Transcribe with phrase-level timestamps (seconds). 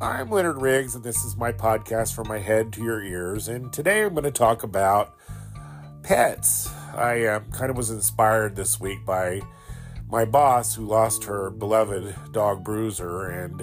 [0.00, 3.48] I'm Leonard Riggs, and this is my podcast from my head to your ears.
[3.48, 5.16] And today I'm going to talk about
[6.04, 6.70] pets.
[6.94, 9.40] I uh, kind of was inspired this week by
[10.08, 13.62] my boss who lost her beloved dog Bruiser, and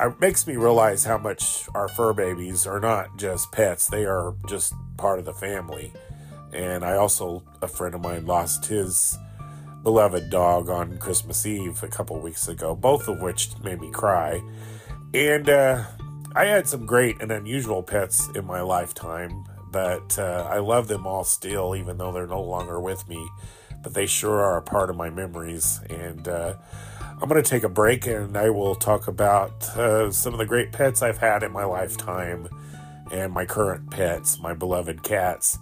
[0.00, 4.36] it makes me realize how much our fur babies are not just pets, they are
[4.46, 5.92] just part of the family.
[6.52, 9.18] And I also, a friend of mine lost his
[9.82, 14.40] beloved dog on Christmas Eve a couple weeks ago, both of which made me cry.
[15.12, 15.84] And uh,
[16.36, 21.06] I had some great and unusual pets in my lifetime, but uh, I love them
[21.06, 23.28] all still, even though they're no longer with me.
[23.82, 25.80] But they sure are a part of my memories.
[25.88, 26.54] And uh,
[27.00, 30.46] I'm going to take a break and I will talk about uh, some of the
[30.46, 32.48] great pets I've had in my lifetime
[33.10, 35.58] and my current pets, my beloved cats.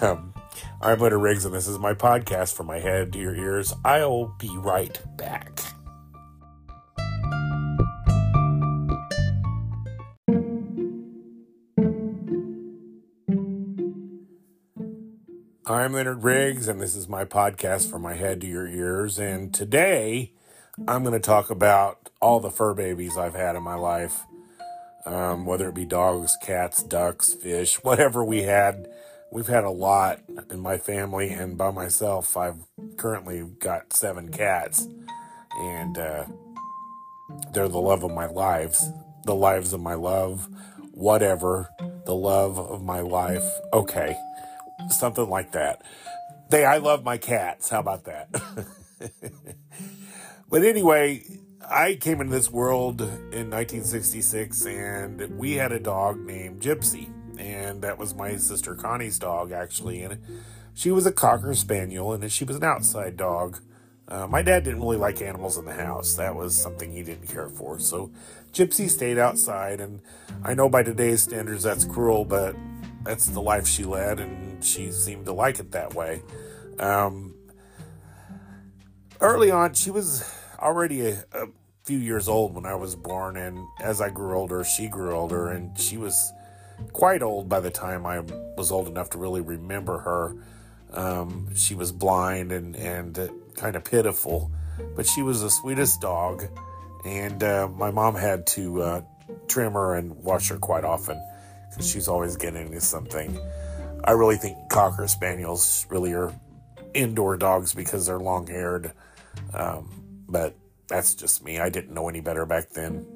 [0.00, 0.32] Um,
[0.80, 3.74] I'm Leonard Riggs, and this is my podcast for my head to your ears.
[3.84, 5.60] I'll be right back.
[15.72, 19.18] I'm Leonard Riggs, and this is my podcast from my head to your ears.
[19.18, 20.34] And today,
[20.86, 24.24] I'm going to talk about all the fur babies I've had in my life,
[25.06, 28.86] um, whether it be dogs, cats, ducks, fish, whatever we had.
[29.30, 32.66] We've had a lot in my family, and by myself, I've
[32.98, 34.86] currently got seven cats,
[35.58, 36.26] and uh,
[37.54, 38.90] they're the love of my lives,
[39.24, 40.50] the lives of my love,
[40.90, 41.70] whatever,
[42.04, 43.46] the love of my life.
[43.72, 44.18] Okay
[44.90, 45.82] something like that.
[46.50, 47.70] They, I love my cats.
[47.70, 48.28] How about that?
[50.50, 51.24] but anyway,
[51.68, 57.10] I came into this world in 1966 and we had a dog named Gypsy.
[57.38, 60.02] And that was my sister Connie's dog, actually.
[60.02, 60.18] And
[60.74, 63.58] she was a Cocker Spaniel and she was an outside dog.
[64.08, 66.14] Uh, my dad didn't really like animals in the house.
[66.16, 67.78] That was something he didn't care for.
[67.78, 68.10] So
[68.52, 69.80] Gypsy stayed outside.
[69.80, 70.02] And
[70.44, 72.54] I know by today's standards that's cruel, but
[73.04, 76.22] that's the life she led, and she seemed to like it that way.
[76.78, 77.34] Um,
[79.20, 80.24] early on, she was
[80.58, 81.46] already a, a,
[81.84, 85.48] few years old when I was born, and as I grew older, she grew older,
[85.48, 86.32] and she was
[86.92, 88.20] quite old by the time I
[88.56, 90.36] was old enough to really remember her.
[90.92, 93.18] Um, she was blind and and
[93.56, 94.52] kind of pitiful,
[94.94, 96.44] but she was the sweetest dog,
[97.04, 99.00] and uh, my mom had to uh,
[99.48, 101.20] trim her and wash her quite often
[101.72, 103.38] because she's always getting into something.
[104.04, 106.32] I really think Cocker Spaniels really are
[106.94, 108.92] indoor dogs because they're long haired.
[109.54, 110.56] Um, but
[110.88, 111.58] that's just me.
[111.58, 113.06] I didn't know any better back then.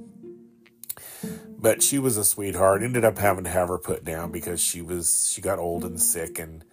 [1.58, 2.82] But she was a sweetheart.
[2.82, 6.00] Ended up having to have her put down because she was she got old and
[6.00, 6.64] sick and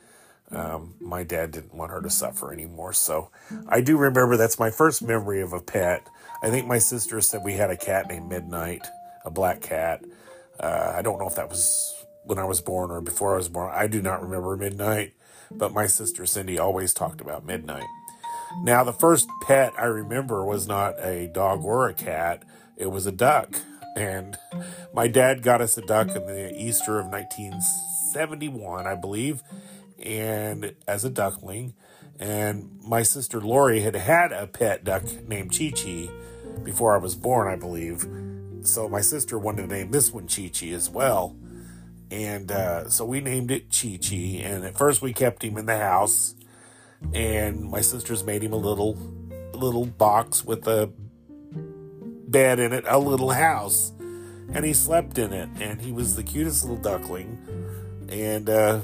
[0.52, 2.94] um, my dad didn't want her to suffer anymore.
[2.94, 3.32] So
[3.68, 6.08] I do remember that's my first memory of a pet.
[6.44, 8.86] I think my sister said we had a cat named Midnight,
[9.26, 10.04] a black cat.
[10.59, 13.50] Uh, I don't know if that was when I was born or before I was
[13.50, 13.72] born.
[13.74, 15.14] I do not remember midnight,
[15.52, 17.88] but my sister Cindy always talked about midnight.
[18.62, 22.44] Now, the first pet I remember was not a dog or a cat,
[22.78, 23.56] it was a duck.
[23.96, 24.38] And
[24.94, 29.42] my dad got us a duck in the Easter of 1971, I believe,
[30.02, 31.74] and as a duckling.
[32.19, 36.09] And my sister Lori had had a pet duck named Chi Chi
[36.63, 38.08] before I was born, I believe
[38.63, 41.35] so my sister wanted to name this one Chi Chi as well.
[42.12, 44.41] And uh, so we named it Chi Chi.
[44.44, 46.35] And at first we kept him in the house.
[47.13, 48.97] And my sisters made him a little
[49.53, 50.91] little box with a
[52.28, 53.91] bed in it, a little house.
[54.53, 55.50] And he slept in it.
[55.59, 57.38] And he was the cutest little duckling.
[58.09, 58.81] And uh,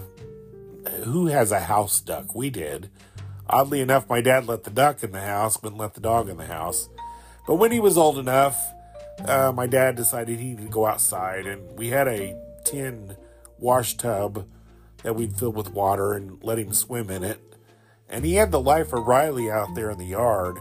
[1.03, 2.35] who has a house duck?
[2.35, 2.89] We did.
[3.47, 6.37] Oddly enough, my dad let the duck in the house, but let the dog in
[6.37, 6.89] the house.
[7.47, 8.55] But when he was old enough,
[9.25, 13.15] uh, my dad decided he needed to go outside, and we had a tin
[13.57, 14.47] wash tub
[15.03, 17.39] that we'd fill with water and let him swim in it.
[18.07, 20.57] And he had the life of Riley out there in the yard.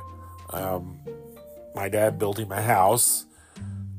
[0.50, 1.00] Um,
[1.74, 3.26] my dad built him a house,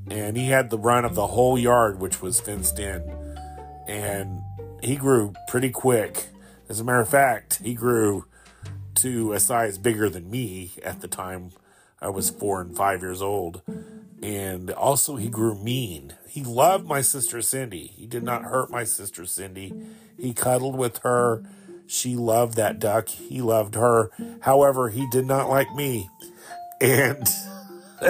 [0.10, 3.04] and he had the run of the whole yard, which was fenced in.
[3.88, 4.42] And
[4.84, 6.28] he grew pretty quick.
[6.68, 8.26] As a matter of fact, he grew
[8.96, 11.52] to a size bigger than me at the time
[12.02, 13.62] I was four and five years old
[14.22, 16.14] and also he grew mean.
[16.28, 17.88] He loved my sister Cindy.
[17.88, 19.74] He did not hurt my sister Cindy.
[20.18, 21.44] He cuddled with her.
[21.88, 23.10] She loved that duck.
[23.10, 24.12] He loved her.
[24.42, 26.10] However, he did not like me.
[26.82, 27.28] And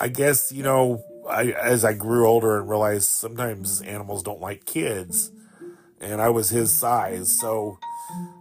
[0.00, 4.64] I guess, you know, I, as I grew older and realized sometimes animals don't like
[4.64, 5.30] kids,
[6.00, 7.78] and I was his size, so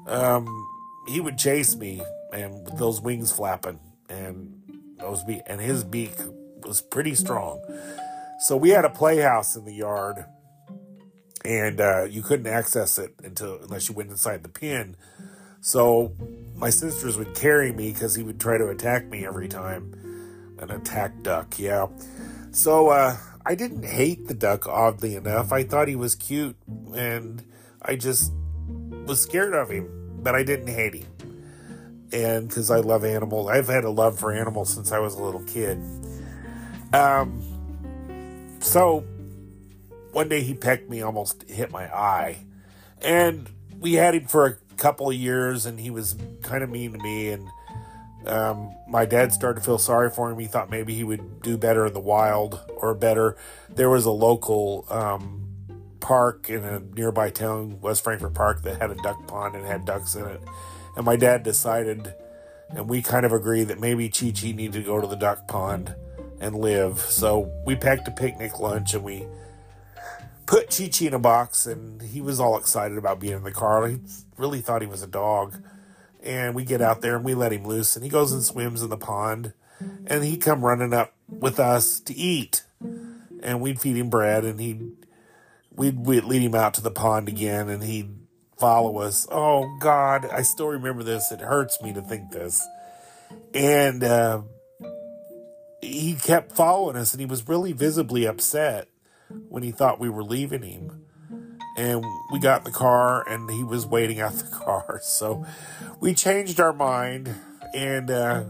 [0.08, 0.68] um,
[1.08, 2.02] he would chase me
[2.32, 3.80] and with those wings flapping,
[4.10, 4.59] and
[5.00, 6.14] those beak and his beak
[6.64, 7.62] was pretty strong.
[8.40, 10.26] So we had a playhouse in the yard,
[11.44, 14.96] and uh, you couldn't access it until unless you went inside the pen.
[15.62, 16.14] So
[16.56, 19.94] my sisters would carry me because he would try to attack me every time.
[20.60, 21.88] An attack duck, yeah.
[22.52, 25.52] So uh, I didn't hate the duck, oddly enough.
[25.52, 26.56] I thought he was cute,
[26.96, 27.44] and
[27.82, 28.32] I just
[29.06, 31.09] was scared of him, but I didn't hate him.
[32.12, 35.24] And because I love animals, I've had a love for animals since I was a
[35.24, 35.80] little kid.
[36.94, 37.42] Um,
[38.60, 39.02] so
[40.12, 42.38] one day he pecked me, almost hit my eye,
[43.02, 46.94] and we had him for a couple of years, and he was kind of mean
[46.94, 47.30] to me.
[47.30, 47.48] And
[48.26, 50.40] um, my dad started to feel sorry for him.
[50.40, 53.38] He thought maybe he would do better in the wild or better.
[53.70, 55.48] There was a local um,
[56.00, 59.86] park in a nearby town, West Frankfort Park, that had a duck pond and had
[59.86, 60.42] ducks in it.
[60.96, 62.14] And my dad decided,
[62.70, 65.48] and we kind of agreed that maybe Chi Chi needed to go to the duck
[65.48, 65.96] pond
[66.40, 67.00] and live.
[67.00, 69.26] So we packed a picnic lunch and we
[70.46, 73.52] put Chi Chi in a box, and he was all excited about being in the
[73.52, 73.88] car.
[73.88, 74.00] He
[74.38, 75.62] really thought he was a dog.
[76.22, 78.82] And we get out there and we let him loose, and he goes and swims
[78.82, 79.54] in the pond,
[80.06, 82.64] and he come running up with us to eat,
[83.42, 84.92] and we'd feed him bread, and he'd
[85.74, 88.19] we'd, we'd lead him out to the pond again, and he'd
[88.60, 89.28] follow us.
[89.32, 91.32] Oh God, I still remember this.
[91.32, 92.66] It hurts me to think this,
[93.54, 94.04] and.
[94.04, 94.42] Uh,
[95.82, 98.88] he kept following us and he was really visibly upset
[99.48, 101.06] when he thought we were leaving him.
[101.78, 105.00] And we got in the car and he was waiting out the car.
[105.02, 105.46] So
[106.00, 107.34] we changed our mind
[107.74, 108.46] and uh,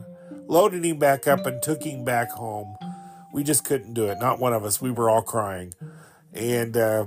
[0.48, 2.76] loaded him back up and took him back home.
[3.32, 4.18] We just couldn't do it.
[4.20, 4.82] Not one of us.
[4.82, 5.74] We were all crying.
[6.34, 7.06] And uh,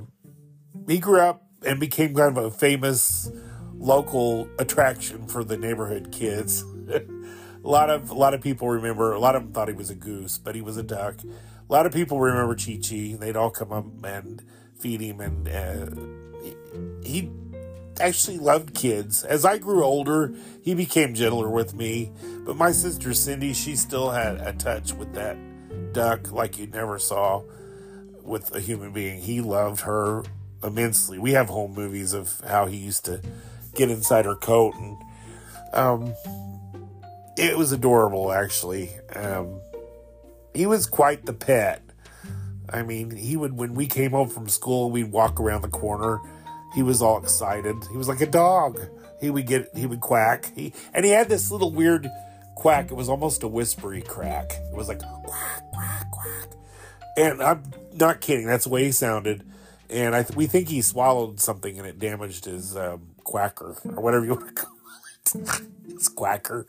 [0.87, 3.31] he grew up and became kind of a famous
[3.75, 6.63] local attraction for the neighborhood kids.
[6.93, 7.05] a
[7.63, 9.13] lot of a lot of people remember.
[9.13, 11.17] A lot of them thought he was a goose, but he was a duck
[11.69, 13.17] a lot of people remember Chi Chi.
[13.19, 14.43] They'd all come up and
[14.79, 16.47] feed him, and uh,
[17.03, 17.31] he
[17.99, 19.25] actually loved kids.
[19.25, 22.13] As I grew older, he became gentler with me.
[22.45, 25.39] But my sister Cindy, she still had a touch with that
[25.95, 27.43] duck like you never saw
[28.23, 29.23] with a human being.
[29.23, 30.25] He loved her
[30.63, 31.19] immensely.
[31.19, 33.21] We have home movies of how he used to
[33.75, 34.97] get inside her coat, and
[35.73, 36.15] um,
[37.37, 38.91] it was adorable, actually.
[39.15, 39.61] Um,
[40.55, 41.83] he was quite the pet.
[42.69, 46.21] I mean, he would when we came home from school, we'd walk around the corner.
[46.75, 47.77] He was all excited.
[47.91, 48.81] He was like a dog.
[49.21, 50.51] He would get he would quack.
[50.55, 52.11] He and he had this little weird
[52.57, 52.91] quack.
[52.91, 54.53] It was almost a whispery crack.
[54.53, 56.49] It was like quack quack quack.
[57.17, 57.63] And I'm
[57.93, 58.47] not kidding.
[58.47, 59.45] That's the way he sounded.
[59.93, 64.03] And I th- we think he swallowed something and it damaged his um, quacker or
[64.03, 65.63] whatever you want to call it.
[65.89, 66.67] his quacker.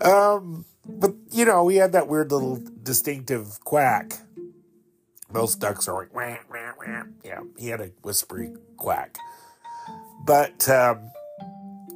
[0.00, 4.18] Um, but you know, he had that weird little distinctive quack.
[5.32, 7.02] Most ducks are like, wah, wah, wah.
[7.24, 9.16] yeah, he had a whispery quack.
[10.24, 11.10] But um,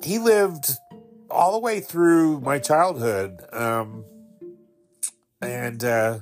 [0.03, 0.71] he lived
[1.31, 3.45] all the way through my childhood.
[3.53, 4.05] Um,
[5.41, 6.21] and uh,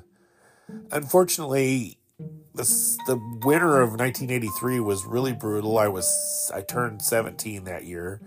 [0.91, 1.99] unfortunately,
[2.57, 3.17] the, the
[3.47, 5.79] winter of 1983 was really brutal.
[5.79, 8.21] I was I turned 17 that year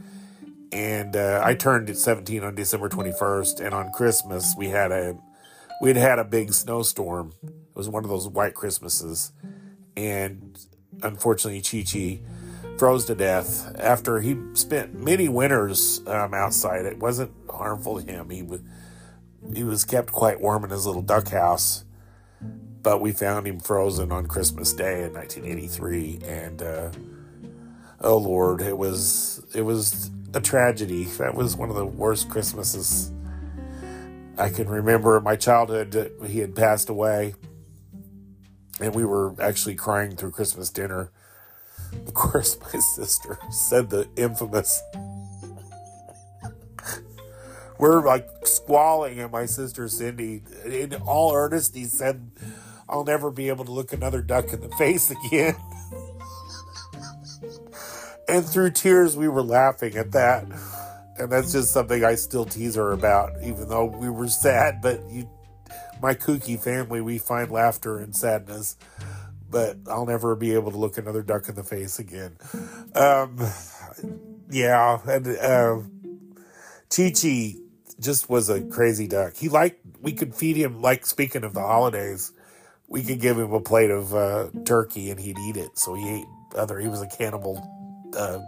[0.72, 5.18] and uh, I turned 17 on December 21st, and on Christmas we had a
[5.82, 7.34] we'd had a big snowstorm.
[7.44, 9.32] It was one of those white Christmases,
[9.98, 10.60] and
[11.02, 12.22] unfortunately, Chi Chi
[12.78, 16.86] froze to death after he spent many winters um, outside.
[16.86, 18.30] It wasn't harmful to him.
[18.30, 18.62] He was
[19.54, 21.86] he was kept quite warm in his little duck house,
[22.82, 26.92] but we found him frozen on Christmas Day in 1983, and uh,
[28.02, 31.06] oh Lord, it was it was a tragedy.
[31.06, 33.12] That was one of the worst Christmases
[34.38, 36.14] I can remember in my childhood.
[36.26, 37.36] He had passed away,
[38.80, 41.12] and we were actually crying through Christmas dinner.
[42.08, 44.82] Of course, my sister said the infamous.
[47.80, 52.30] we're like squalling, and my sister Cindy, in all earnest, he said,
[52.90, 55.56] I'll never be able to look another duck in the face again.
[58.28, 60.46] And through tears, we were laughing at that.
[61.18, 64.82] And that's just something I still tease her about, even though we were sad.
[64.82, 65.30] But you,
[66.02, 68.78] my kooky family, we find laughter in sadness.
[69.50, 72.38] But I'll never be able to look another duck in the face again.
[72.94, 73.38] Um,
[74.52, 75.00] yeah.
[75.08, 75.82] And uh,
[76.96, 77.56] Chi Chi
[78.00, 79.36] just was a crazy duck.
[79.36, 82.32] He liked, we could feed him, like, speaking of the holidays,
[82.90, 85.78] we could give him a plate of uh, turkey and he'd eat it.
[85.78, 87.64] So he ate other, he was a cannibal
[88.18, 88.40] uh,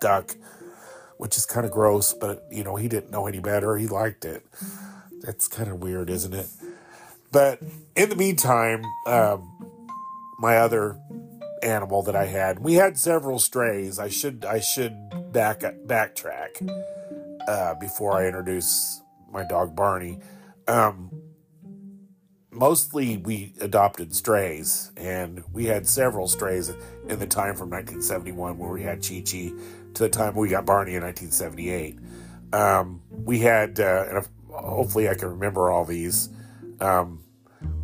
[0.00, 0.36] duck,
[1.16, 3.76] which is kind of gross, but you know, he didn't know any better.
[3.76, 4.46] He liked it.
[5.22, 6.48] That's kind of weird, isn't it?
[7.32, 7.60] But
[7.96, 9.52] in the meantime, um,
[10.38, 11.00] my other
[11.62, 13.98] animal that I had, we had several strays.
[13.98, 16.50] I should I should back backtrack
[17.48, 19.00] uh, before I introduce
[19.30, 20.20] my dog Barney.
[20.68, 21.10] Um,
[22.56, 26.70] mostly we adopted strays, and we had several strays
[27.08, 29.52] in the time from 1971 where we had Chi Chi
[29.94, 31.98] to the time we got Barney in 1978.
[32.52, 36.30] Um, we had, uh, and hopefully I can remember all these.
[36.80, 37.24] Um,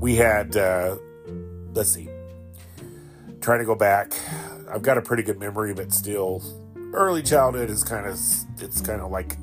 [0.00, 0.96] we had, uh,
[1.74, 2.08] let's see,
[3.40, 4.12] trying to go back.
[4.70, 6.42] I've got a pretty good memory, but still,
[6.92, 8.18] early childhood is kind of,
[8.58, 9.36] it's kind of like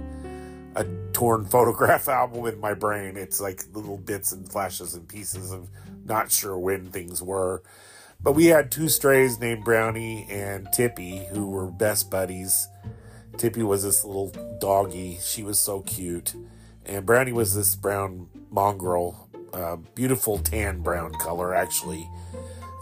[0.79, 3.17] a torn photograph album in my brain.
[3.17, 5.69] It's like little bits and flashes and pieces of
[6.05, 7.61] not sure when things were.
[8.21, 12.67] But we had two strays named Brownie and Tippy who were best buddies.
[13.37, 15.19] Tippy was this little doggy.
[15.21, 16.33] She was so cute.
[16.85, 22.09] And Brownie was this brown mongrel, uh, beautiful tan brown color, actually.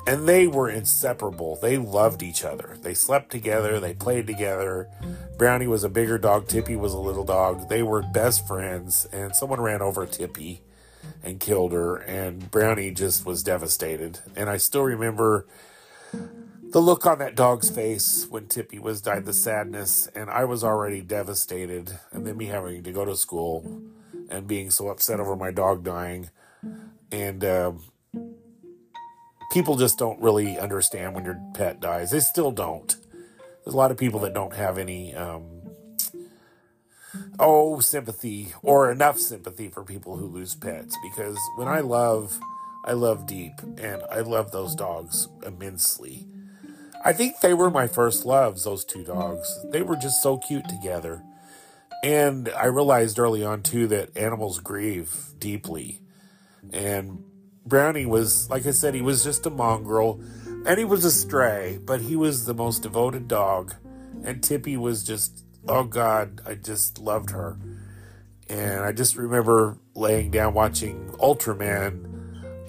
[0.07, 1.57] And they were inseparable.
[1.57, 2.77] They loved each other.
[2.81, 4.89] They slept together, they played together.
[5.37, 7.67] Brownie was a bigger dog, Tippy was a little dog.
[7.67, 10.61] They were best friends, and someone ran over Tippy
[11.21, 14.19] and killed her, and Brownie just was devastated.
[14.33, 15.45] And I still remember
[16.13, 20.63] the look on that dog's face when Tippy was died, the sadness, and I was
[20.63, 21.99] already devastated.
[22.11, 23.81] And then me having to go to school
[24.29, 26.29] and being so upset over my dog dying.
[27.11, 27.83] And, um,
[29.51, 32.11] people just don't really understand when your pet dies.
[32.11, 32.95] They still don't.
[33.63, 35.45] There's a lot of people that don't have any, um,
[37.39, 42.39] oh, sympathy or enough sympathy for people who lose pets because when I love,
[42.85, 46.27] I love deep and I love those dogs immensely.
[47.03, 49.65] I think they were my first loves, those two dogs.
[49.71, 51.23] They were just so cute together.
[52.03, 56.01] And I realized early on too that animals grieve deeply.
[56.71, 57.23] And
[57.67, 60.21] Brownie was, like I said, he was just a mongrel
[60.65, 63.73] and he was a stray, but he was the most devoted dog.
[64.23, 67.57] And Tippy was just, oh God, I just loved her.
[68.49, 72.07] And I just remember laying down watching Ultraman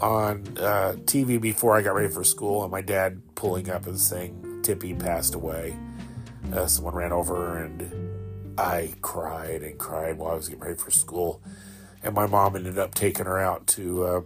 [0.01, 3.99] on uh, TV before I got ready for school, and my dad pulling up and
[3.99, 5.77] saying Tippy passed away.
[6.53, 10.91] Uh, someone ran over, and I cried and cried while I was getting ready for
[10.91, 11.43] school.
[12.03, 14.21] And my mom ended up taking her out to uh,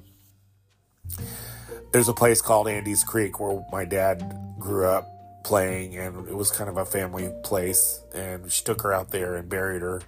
[1.93, 5.09] there's a place called Andy's Creek where my dad grew up
[5.45, 8.01] playing, and it was kind of a family place.
[8.15, 10.03] And she took her out there and buried her.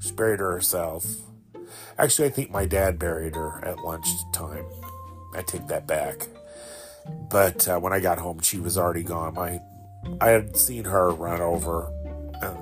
[0.00, 1.06] She buried her herself.
[1.98, 4.64] Actually, I think my dad buried her at lunchtime.
[5.34, 6.26] I take that back.
[7.30, 9.34] But uh, when I got home, she was already gone.
[9.34, 9.60] My,
[10.20, 11.92] I had seen her run over,
[12.40, 12.56] and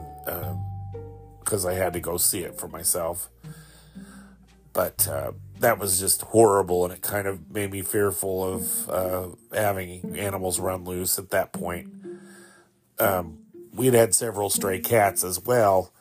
[1.40, 3.28] because uh, I had to go see it for myself.
[4.72, 9.28] But uh, that was just horrible, and it kind of made me fearful of uh,
[9.52, 11.88] having animals run loose at that point.
[12.98, 13.38] Um,
[13.72, 15.92] we'd had several stray cats as well.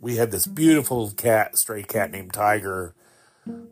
[0.00, 2.94] We had this beautiful cat, stray cat named Tiger,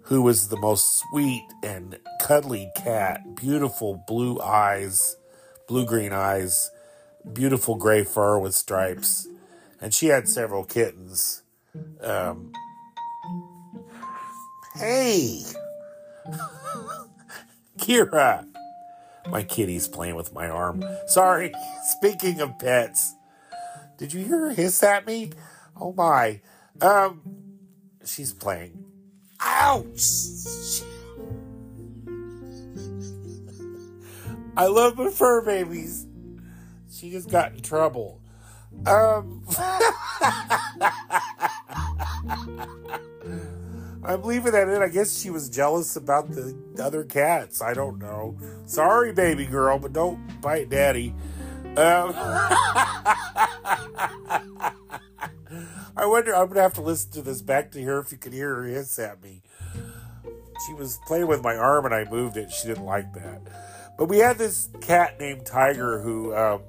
[0.02, 3.37] who was the most sweet and cuddly cat.
[3.37, 5.16] Beautiful blue eyes,
[5.68, 6.71] blue green eyes,
[7.33, 9.28] beautiful gray fur with stripes.
[9.80, 11.42] And she had several kittens.
[12.00, 12.52] Um,
[14.78, 15.42] Hey!
[17.78, 18.47] Kira!
[19.30, 20.85] My kitty's playing with my arm.
[21.06, 21.52] Sorry.
[21.85, 23.14] Speaking of pets,
[23.97, 25.33] did you hear her hiss at me?
[25.80, 26.40] Oh my.
[26.80, 27.23] Um,
[28.04, 28.85] she's playing.
[29.40, 29.87] Ouch!
[34.56, 36.06] I love my fur babies.
[36.90, 38.21] She just got in trouble.
[38.87, 39.42] Um.
[44.07, 44.83] I'm leaving that in.
[44.83, 47.61] I guess she was jealous about the other cats.
[47.61, 48.39] I don't know.
[48.65, 51.13] Sorry, baby girl, but don't bite daddy.
[51.65, 51.77] Um,
[55.97, 58.19] I wonder, I'm going to have to listen to this back to hear if you
[58.19, 59.43] can hear her hiss at me.
[60.67, 62.53] She was playing with my arm and I moved it.
[62.53, 63.43] She didn't like that.
[63.99, 66.61] But we had this cat named Tiger who um,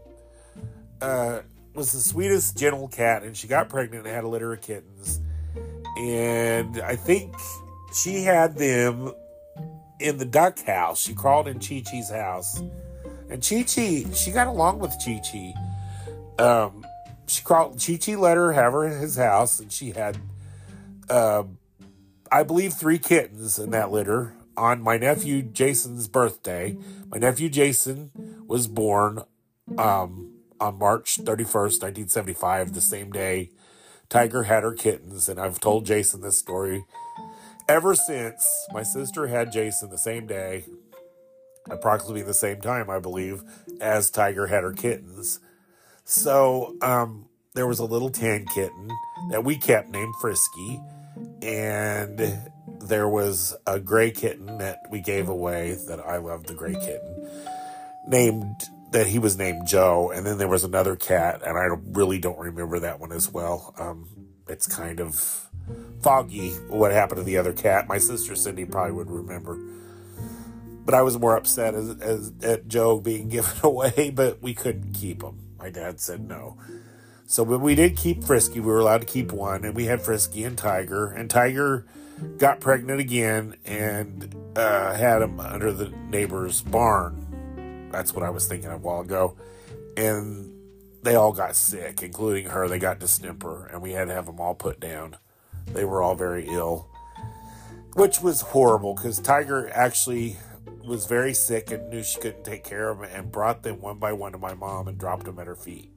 [1.01, 1.41] uh,
[1.75, 5.21] was the sweetest, gentle cat, and she got pregnant and had a litter of kittens
[5.97, 7.35] and I think
[7.93, 9.11] she had them
[9.99, 11.01] in the duck house.
[11.01, 12.61] She crawled in Chi Chi's house,
[13.29, 15.53] and Chi Chi she got along with Chi Chi.
[16.43, 16.85] Um,
[17.27, 17.83] she crawled.
[17.83, 20.17] Chi Chi let her have her in his house, and she had,
[21.09, 21.57] um,
[22.31, 24.33] I believe, three kittens in that litter.
[24.55, 26.77] On my nephew Jason's birthday,
[27.09, 28.11] my nephew Jason
[28.47, 29.21] was born
[29.77, 33.51] um, on March 31st, 1975, the same day
[34.09, 36.85] Tiger had her kittens, and I've told Jason this story.
[37.67, 40.63] ever since my sister had Jason the same day,
[41.69, 43.43] approximately the same time, I believe,
[43.81, 45.39] as Tiger had her kittens.
[46.05, 48.89] So um, there was a little tan kitten
[49.31, 50.79] that we kept named Frisky,
[51.41, 52.49] and
[52.81, 57.29] there was a gray kitten that we gave away that I loved the gray kitten,
[58.07, 62.19] named that he was named Joe, and then there was another cat, and I really
[62.19, 63.73] don't remember that one as well.
[63.77, 64.07] Um,
[64.47, 65.49] it's kind of
[66.01, 67.87] foggy what happened to the other cat.
[67.87, 69.57] My sister Cindy probably would remember.
[70.85, 74.93] But I was more upset as, as at Joe being given away, but we couldn't
[74.93, 75.39] keep him.
[75.59, 76.57] My dad said no.
[77.25, 80.01] So when we did keep Frisky, we were allowed to keep one, and we had
[80.01, 81.07] Frisky and Tiger.
[81.11, 81.85] And Tiger
[82.37, 87.26] got pregnant again and uh, had him under the neighbor's barn.
[87.91, 89.37] That's what I was thinking of a while ago.
[89.95, 90.53] And
[91.03, 92.67] they all got sick, including her.
[92.67, 95.17] They got distemper, and we had to have them all put down.
[95.67, 96.89] They were all very ill,
[97.93, 100.37] which was horrible because Tiger actually
[100.85, 103.97] was very sick and knew she couldn't take care of him and brought them one
[103.97, 105.91] by one to my mom and dropped them at her feet.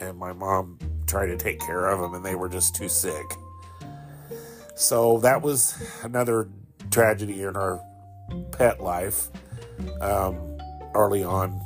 [0.00, 3.26] And my mom tried to take care of them, and they were just too sick.
[4.74, 6.48] So that was another
[6.90, 7.80] tragedy in our
[8.52, 9.28] pet life
[10.00, 10.49] um,
[10.94, 11.60] early on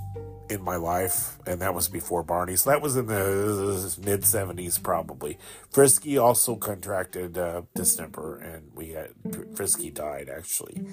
[0.50, 2.56] in my life, and that was before Barney.
[2.56, 5.38] So that was in the mid 70s, probably.
[5.70, 9.10] Frisky also contracted uh, distemper, and we had
[9.54, 10.84] Frisky died actually.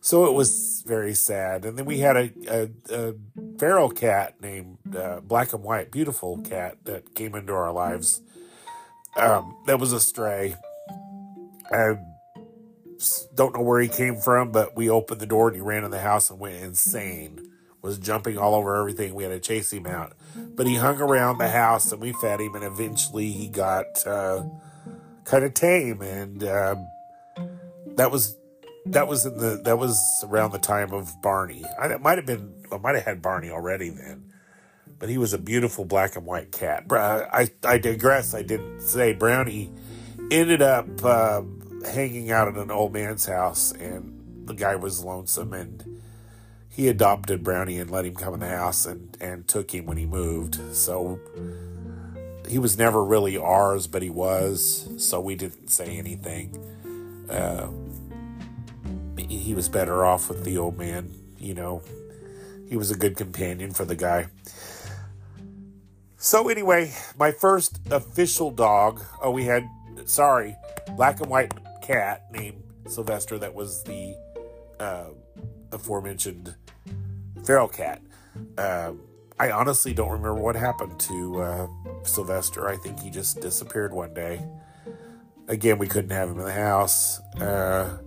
[0.00, 1.64] So it was very sad.
[1.64, 3.14] And then we had a, a, a
[3.58, 8.20] feral cat named uh, Black and White, beautiful cat that came into our lives.
[9.16, 10.56] Um, that was a stray.
[11.72, 11.96] I
[13.34, 15.90] don't know where he came from, but we opened the door and he ran in
[15.90, 17.50] the house and went insane
[17.84, 19.14] was jumping all over everything.
[19.14, 20.14] We had to chase him out.
[20.34, 24.42] But he hung around the house and we fed him, and eventually he got uh,
[25.24, 26.00] kind of tame.
[26.00, 26.76] And uh,
[27.96, 28.38] that was
[28.86, 31.62] that was in the that was around the time of Barney.
[31.78, 34.32] I, might have been I might have had Barney already then,
[34.98, 36.84] but he was a beautiful black and white cat.
[36.90, 38.32] I I digress.
[38.32, 39.70] I didn't say Brownie
[40.30, 41.42] ended up uh,
[41.84, 46.00] hanging out at an old man's house, and the guy was lonesome and
[46.74, 49.96] he adopted Brownie and let him come in the house and, and took him when
[49.96, 50.58] he moved.
[50.74, 51.20] So
[52.48, 54.88] he was never really ours, but he was.
[54.98, 56.58] So we didn't say anything.
[57.30, 57.68] Uh,
[59.28, 61.80] he was better off with the old man, you know.
[62.68, 64.26] He was a good companion for the guy.
[66.16, 69.00] So anyway, my first official dog.
[69.22, 69.68] Oh, we had
[70.06, 70.56] sorry,
[70.96, 71.52] black and white
[71.84, 73.38] cat named Sylvester.
[73.38, 74.16] That was the
[74.80, 75.08] uh,
[75.72, 76.54] aforementioned
[77.44, 78.02] feral cat.
[78.56, 78.92] Uh,
[79.38, 81.66] I honestly don't remember what happened to uh,
[82.04, 82.68] Sylvester.
[82.68, 84.46] I think he just disappeared one day.
[85.48, 87.20] Again, we couldn't have him in the house.
[87.40, 87.98] Uh,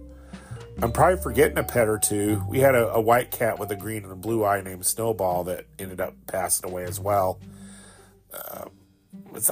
[0.81, 2.43] I'm probably forgetting a pet or two.
[2.47, 5.43] We had a, a, white cat with a green and a blue eye named Snowball
[5.45, 7.39] that ended up passing away as well.
[8.33, 8.65] Uh,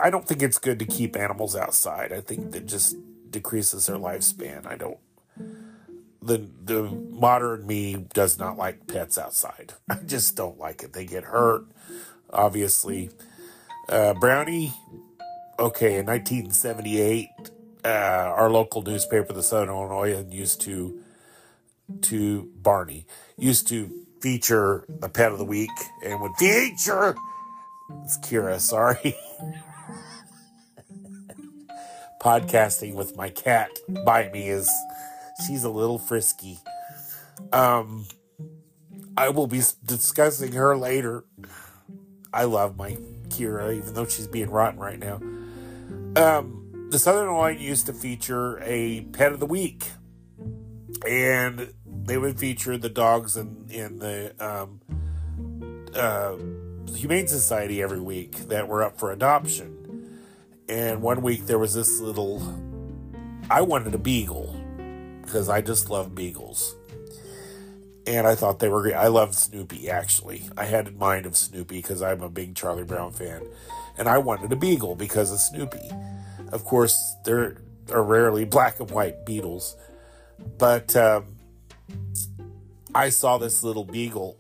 [0.01, 2.11] I don't think it's good to keep animals outside.
[2.11, 2.95] I think that just
[3.35, 4.65] decreases their lifespan.
[4.65, 4.97] I don't
[6.21, 9.73] the the modern me does not like pets outside.
[9.89, 10.93] I just don't like it.
[10.93, 11.65] They get hurt,
[12.31, 13.09] obviously.
[13.89, 14.73] Uh, Brownie,
[15.59, 17.27] okay, in 1978,
[17.83, 21.01] uh, our local newspaper, the Southern Illinoisan, used to
[22.01, 23.05] to Barney
[23.37, 25.69] used to feature a pet of the week
[26.03, 27.15] and would feature.
[28.03, 29.15] It's Kira, sorry.
[32.25, 33.69] Podcasting with my cat
[34.03, 34.67] by me is
[35.45, 36.57] She's a little frisky.
[37.53, 38.07] Um,
[39.15, 41.25] I will be discussing her later.
[42.33, 45.17] I love my Kira, even though she's being rotten right now.
[46.15, 49.91] Um, the Southern Line used to feature a pet of the week,
[51.07, 54.81] and they would feature the dogs in in the um,
[55.93, 56.37] uh,
[56.91, 59.74] Humane Society every week that were up for adoption.
[60.67, 62.41] And one week there was this little.
[63.49, 64.55] I wanted a beagle
[65.21, 66.75] because I just love beagles.
[68.07, 68.93] And I thought they were great.
[68.93, 70.43] I loved Snoopy, actually.
[70.57, 73.41] I had in mind of Snoopy because I'm a big Charlie Brown fan.
[73.97, 75.89] And I wanted a beagle because of Snoopy.
[76.51, 77.57] Of course, there
[77.91, 79.75] are rarely black and white beetles.
[80.57, 81.35] But um,
[82.93, 84.37] I saw this little beagle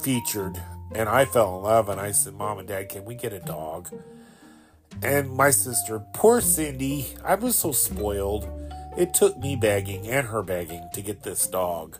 [0.00, 0.60] featured
[0.94, 3.40] and I fell in love and I said, Mom and Dad, can we get a
[3.40, 3.90] dog?
[5.02, 8.48] And my sister, poor Cindy, I was so spoiled.
[8.96, 11.98] It took me begging and her begging to get this dog.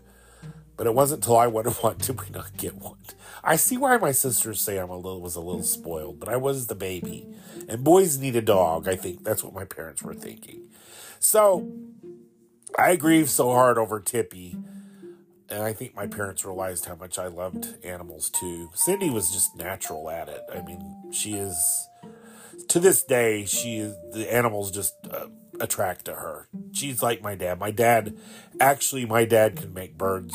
[0.77, 2.99] But it wasn't till I wanted one did we not get one.
[3.45, 6.37] I see why my sisters say I'm a little was a little spoiled, but I
[6.37, 7.27] was the baby.
[7.69, 8.89] And boys need a dog.
[8.89, 10.69] I think that's what my parents were thinking.
[11.21, 11.71] So
[12.77, 14.57] I grieved so hard over Tippy.
[15.51, 18.71] And I think my parents realized how much I loved animals too.
[18.75, 20.43] Cindy was just natural at it.
[20.55, 21.89] I mean, she is
[22.69, 25.27] to this day, she the animals just uh,
[25.61, 26.49] attract to her.
[26.73, 27.59] She's like my dad.
[27.59, 28.17] My dad,
[28.61, 30.35] actually, my dad can make birds.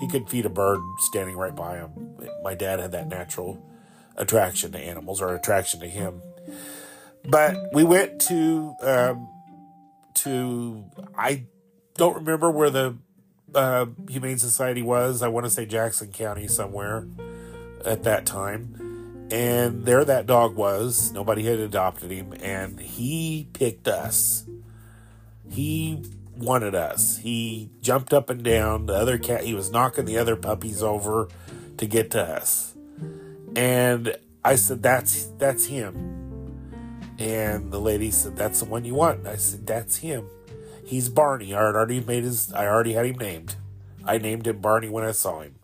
[0.00, 2.16] He could feed a bird standing right by him.
[2.42, 3.64] My dad had that natural
[4.16, 6.20] attraction to animals or attraction to him.
[7.24, 9.28] But we went to um,
[10.14, 10.84] to
[11.16, 11.46] I
[11.94, 12.96] don't remember where the
[13.54, 15.22] uh, Humane Society was.
[15.22, 17.06] I want to say Jackson County somewhere
[17.84, 18.91] at that time
[19.32, 21.10] and there that dog was.
[21.12, 24.44] Nobody had adopted him, and he picked us.
[25.50, 26.04] He
[26.36, 27.16] wanted us.
[27.16, 28.86] He jumped up and down.
[28.86, 31.28] The other cat, he was knocking the other puppies over
[31.78, 32.74] to get to us.
[33.56, 34.14] And
[34.44, 35.94] I said, "That's that's him."
[37.18, 40.26] And the lady said, "That's the one you want." I said, "That's him.
[40.84, 41.54] He's Barney.
[41.54, 42.52] I already made his.
[42.52, 43.56] I already had him named.
[44.04, 45.54] I named him Barney when I saw him."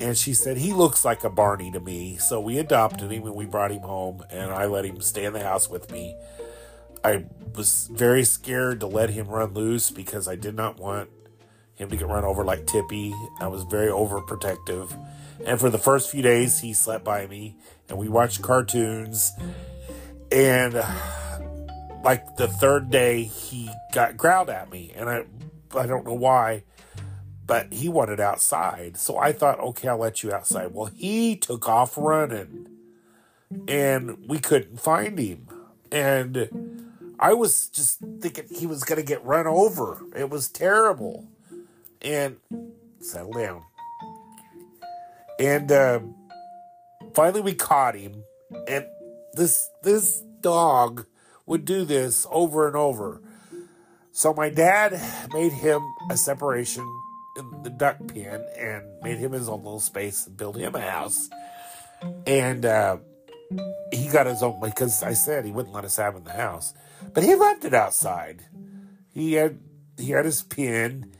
[0.00, 2.16] And she said, He looks like a Barney to me.
[2.16, 5.32] So we adopted him and we brought him home, and I let him stay in
[5.32, 6.16] the house with me.
[7.04, 11.10] I was very scared to let him run loose because I did not want
[11.74, 13.14] him to get run over like Tippy.
[13.40, 14.96] I was very overprotective.
[15.44, 17.56] And for the first few days, he slept by me,
[17.88, 19.32] and we watched cartoons.
[20.32, 20.74] And
[22.02, 25.24] like the third day, he got growled at me, and I,
[25.76, 26.62] I don't know why
[27.46, 28.96] but he wanted outside.
[28.96, 30.72] So I thought, okay, I'll let you outside.
[30.72, 32.68] Well, he took off running
[33.68, 35.48] and we couldn't find him.
[35.92, 40.00] And I was just thinking he was going to get run over.
[40.16, 41.28] It was terrible.
[42.00, 42.36] And
[43.00, 43.62] settle down.
[45.38, 46.00] And uh,
[47.14, 48.24] finally we caught him.
[48.68, 48.86] And
[49.34, 51.06] this this dog
[51.46, 53.20] would do this over and over.
[54.12, 54.92] So my dad
[55.32, 56.84] made him a separation
[57.62, 61.28] the duck pen and made him his own little space and built him a house.
[62.26, 62.98] And uh,
[63.92, 66.74] he got his own because I said he wouldn't let us have in the house,
[67.12, 68.44] but he loved it outside.
[69.12, 69.58] He had
[69.96, 71.12] he had his pen,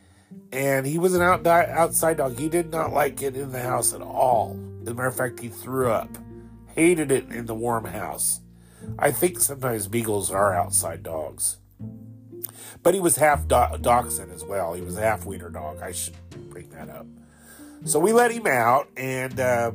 [0.53, 2.39] and he was an out, outside dog.
[2.39, 4.59] He did not like it in the house at all.
[4.83, 6.11] As a matter of fact, he threw up.
[6.75, 8.41] Hated it in the warm house.
[8.99, 11.59] I think sometimes beagles are outside dogs.
[12.85, 14.75] But he was half do- dachshund as well.
[14.75, 15.83] He was a half wiener dog.
[15.83, 16.15] I should
[16.51, 17.07] bring that up.
[17.87, 19.73] So we let him out, and uh,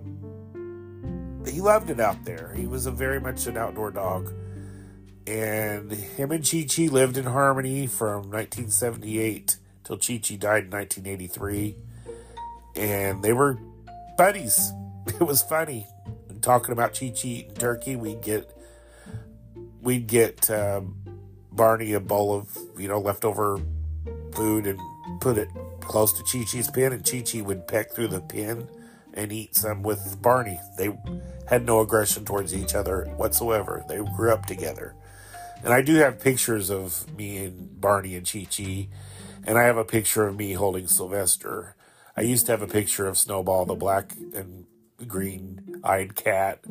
[1.48, 2.54] he loved it out there.
[2.56, 4.32] He was a very much an outdoor dog.
[5.28, 10.72] And him and Chi Chi lived in harmony from 1978 till Chi Chi died in
[10.72, 11.76] 1983.
[12.76, 13.60] And they were
[14.18, 14.72] buddies.
[15.08, 15.88] It was funny.
[16.42, 18.56] talking about Chi Chi eating turkey, we'd get
[19.82, 20.96] we'd get um,
[21.60, 23.60] Barney a bowl of, you know, leftover
[24.32, 24.80] food and
[25.20, 25.50] put it
[25.82, 28.70] close to Chi Chi's pen, and Chi Chi would peck through the pen
[29.14, 30.58] and eat some with Barney.
[30.78, 30.98] They
[31.50, 33.84] had no aggression towards each other whatsoever.
[33.90, 34.96] They grew up together.
[35.62, 38.88] And I do have pictures of me and Barney and Chi Chi,
[39.46, 41.76] and I have a picture of me holding Sylvester.
[42.16, 44.66] I used to have a picture of Snowball, the black and
[45.06, 46.64] green eyed cat.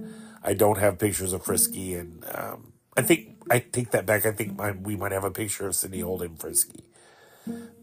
[0.43, 4.27] I don't have pictures of Frisky, and um, I think I take that back.
[4.27, 6.83] I think my, we might have a picture of Cindy holding Frisky.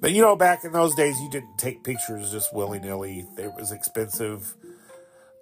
[0.02, 3.26] But you know, back in those days, you didn't take pictures just willy nilly.
[3.38, 4.56] It was expensive,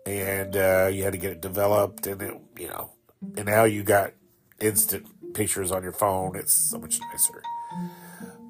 [0.06, 2.92] and uh, you had to get it developed, and it, you know,
[3.36, 4.14] and now you got
[4.60, 6.36] instant pictures on your phone.
[6.36, 7.42] It's so much nicer.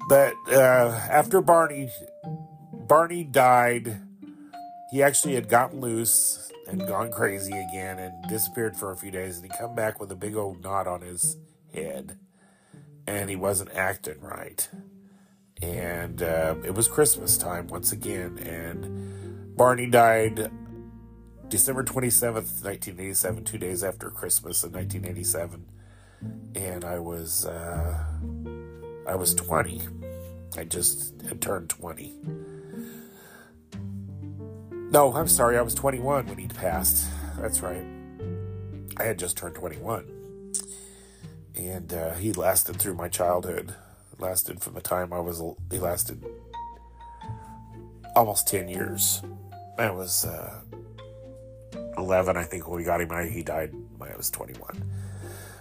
[0.06, 1.88] But uh, after Barney,
[2.72, 4.02] Barney died.
[4.92, 9.36] He actually had gotten loose and gone crazy again and disappeared for a few days,
[9.36, 11.36] and he come back with a big old knot on his
[11.72, 12.18] head,
[13.06, 14.68] and he wasn't acting right.
[15.62, 20.50] And uh, it was Christmas time once again, and Barney died
[21.48, 25.66] December 27th, 1987, two days after Christmas in 1987.
[26.54, 28.04] And I was, uh,
[29.06, 29.82] I was 20.
[30.56, 32.14] I just had turned 20.
[34.94, 37.08] No, I'm sorry, I was 21 when he passed.
[37.40, 37.84] That's right.
[38.96, 40.08] I had just turned 21
[41.56, 43.74] and uh, he lasted through my childhood.
[44.20, 45.42] Lasted from the time I was.
[45.72, 46.24] He lasted
[48.14, 49.20] almost ten years.
[49.76, 50.60] I was uh,
[51.98, 53.10] eleven, I think, when we got him.
[53.28, 54.88] He died when I was twenty-one.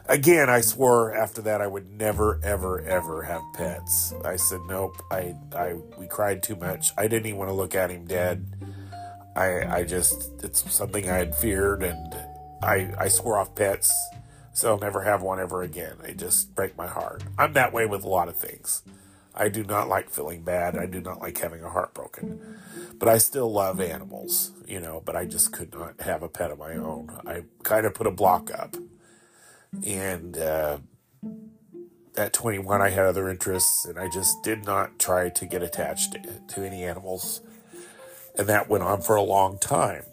[0.05, 4.13] again, I swore after that I would never, ever, ever have pets.
[4.23, 5.01] I said nope.
[5.09, 6.91] I, I, we cried too much.
[6.95, 8.45] I didn't even want to look at him dead.
[9.35, 12.15] I, I just, it's something I had feared, and
[12.61, 13.93] I, I swore off pets,
[14.53, 15.95] so I'll never have one ever again.
[16.01, 17.23] They just break my heart.
[17.37, 18.83] I'm that way with a lot of things.
[19.35, 20.77] I do not like feeling bad.
[20.77, 22.59] I do not like having a heart broken.
[22.99, 26.51] But I still love animals, you know, but I just could not have a pet
[26.51, 27.11] of my own.
[27.25, 28.75] I kind of put a block up
[29.85, 30.77] and uh,
[32.15, 36.13] at 21, I had other interests, and I just did not try to get attached
[36.13, 37.41] to, to any animals.
[38.37, 40.03] And that went on for a long time.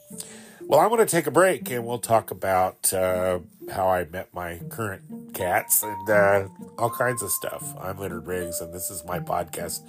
[0.61, 3.41] Well, I'm going to take a break and we'll talk about uh,
[3.73, 7.75] how I met my current cats and uh, all kinds of stuff.
[7.81, 9.81] I'm Leonard Riggs, and this is my podcast.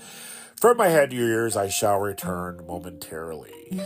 [0.60, 3.82] From my head to your ears, I shall return momentarily.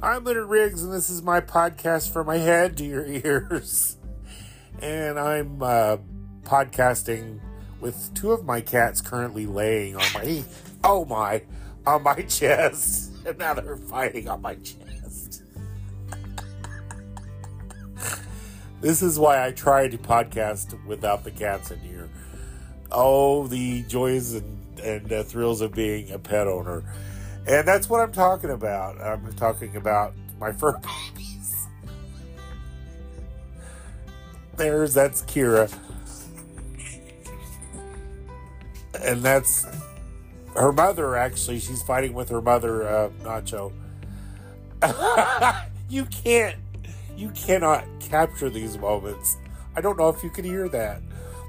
[0.00, 3.96] I'm Leonard Riggs, and this is my podcast from my head to your ears.
[4.80, 5.96] And I'm uh,
[6.44, 7.40] podcasting
[7.80, 10.44] with two of my cats currently laying on my,
[10.84, 11.42] oh my,
[11.84, 13.10] on my chest.
[13.26, 15.42] And now they're fighting on my chest.
[18.80, 22.08] this is why I try to podcast without the cats in here.
[22.92, 26.84] Oh, the joys and, and uh, thrills of being a pet owner.
[27.46, 29.00] And that's what I'm talking about.
[29.00, 31.66] I'm talking about my fur babies.
[34.56, 35.72] There's that's Kira.
[39.02, 39.66] And that's
[40.54, 41.60] her mother, actually.
[41.60, 43.72] She's fighting with her mother, uh, Nacho.
[45.88, 46.56] you can't,
[47.16, 49.36] you cannot capture these moments.
[49.76, 51.00] I don't know if you can hear that.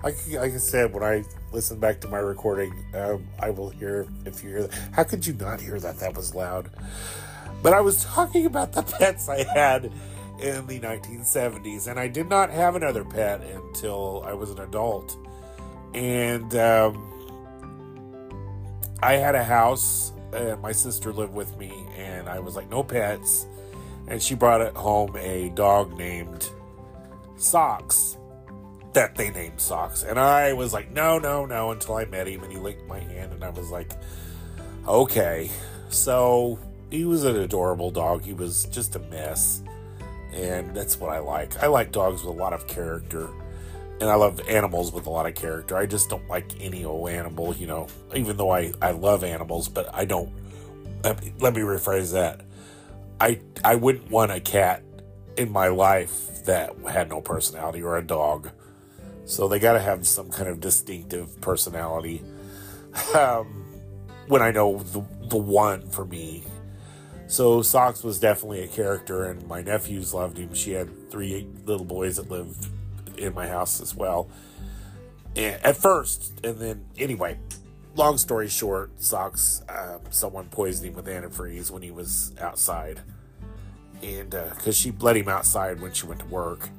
[0.04, 4.08] Like, like I said, when I listen back to my recording, um, I will hear
[4.26, 4.74] if you hear that.
[4.94, 6.00] How could you not hear that?
[6.00, 6.70] That was loud.
[7.62, 9.92] But I was talking about the pets I had
[10.42, 15.18] in the 1970s, and I did not have another pet until I was an adult.
[15.94, 17.06] And um,
[19.04, 22.84] I had a house, and my sister lived with me, and I was like, no
[22.84, 23.48] pets.
[24.08, 26.50] And she brought home a dog named
[27.36, 28.16] Socks
[28.94, 30.04] that they named Socks.
[30.04, 33.00] And I was like, no, no, no, until I met him and he licked my
[33.00, 33.34] hand.
[33.34, 33.92] And I was like,
[34.88, 35.50] okay.
[35.90, 38.24] So he was an adorable dog.
[38.24, 39.62] He was just a mess.
[40.34, 41.62] And that's what I like.
[41.62, 43.30] I like dogs with a lot of character.
[44.02, 45.76] And I love animals with a lot of character.
[45.76, 49.68] I just don't like any old animal, you know, even though I, I love animals,
[49.68, 50.32] but I don't.
[51.04, 52.42] Let me, let me rephrase that.
[53.22, 54.84] I, I wouldn't want a cat
[55.38, 58.50] in my life that had no personality or a dog
[59.30, 62.24] so they got to have some kind of distinctive personality.
[63.14, 63.64] Um,
[64.28, 66.44] when I know the, the one for me.
[67.28, 70.54] So Socks was definitely a character, and my nephews loved him.
[70.56, 72.68] She had three little boys that lived
[73.18, 74.30] in my house as well.
[75.36, 77.38] And at first, and then anyway,
[77.96, 83.00] long story short, Socks, um, someone poisoned him with antifreeze when he was outside,
[84.02, 86.70] and because uh, she let him outside when she went to work,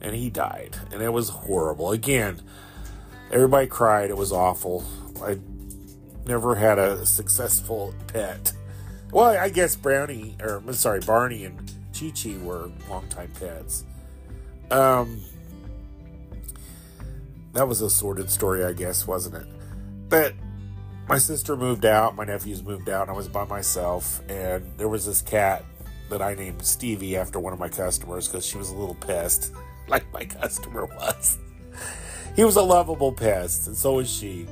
[0.00, 0.76] and he died.
[0.92, 1.92] And it was horrible.
[1.92, 2.40] Again,
[3.30, 4.10] everybody cried.
[4.10, 4.84] It was awful.
[5.22, 5.38] I
[6.26, 8.52] never had a successful pet.
[9.10, 13.84] Well, I guess Brownie, or I'm sorry, Barney and Chi Chi were longtime pets.
[14.70, 15.22] Um,
[17.54, 19.46] that was a sordid story, I guess, wasn't it?
[20.08, 20.34] But
[21.08, 24.88] my sister moved out, my nephews moved out, and I was by myself, and there
[24.88, 25.64] was this cat
[26.10, 29.52] that I named Stevie after one of my customers because she was a little pest
[29.90, 31.38] like my customer was.
[32.36, 34.46] He was a lovable pest, and so was she.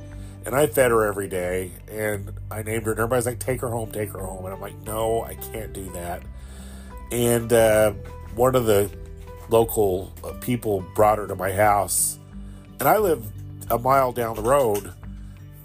[0.45, 3.69] And I fed her every day, and I named her, and everybody's like, take her
[3.69, 4.45] home, take her home.
[4.45, 6.23] And I'm like, no, I can't do that.
[7.11, 7.93] And uh,
[8.35, 8.89] one of the
[9.49, 12.19] local uh, people brought her to my house,
[12.79, 13.25] and I live
[13.69, 14.93] a mile down the road,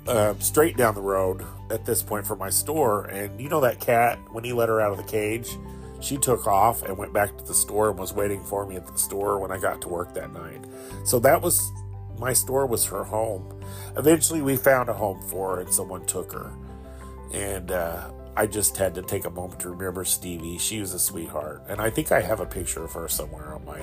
[0.06, 3.04] uh, straight down the road at this point from my store.
[3.06, 5.48] And you know that cat, when he let her out of the cage,
[6.04, 8.86] she took off and went back to the store and was waiting for me at
[8.86, 10.64] the store when I got to work that night.
[11.04, 11.70] So that was
[12.18, 13.60] my store was her home.
[13.96, 16.52] Eventually, we found a home for her and someone took her.
[17.32, 20.58] And uh, I just had to take a moment to remember Stevie.
[20.58, 23.64] She was a sweetheart, and I think I have a picture of her somewhere on
[23.64, 23.80] my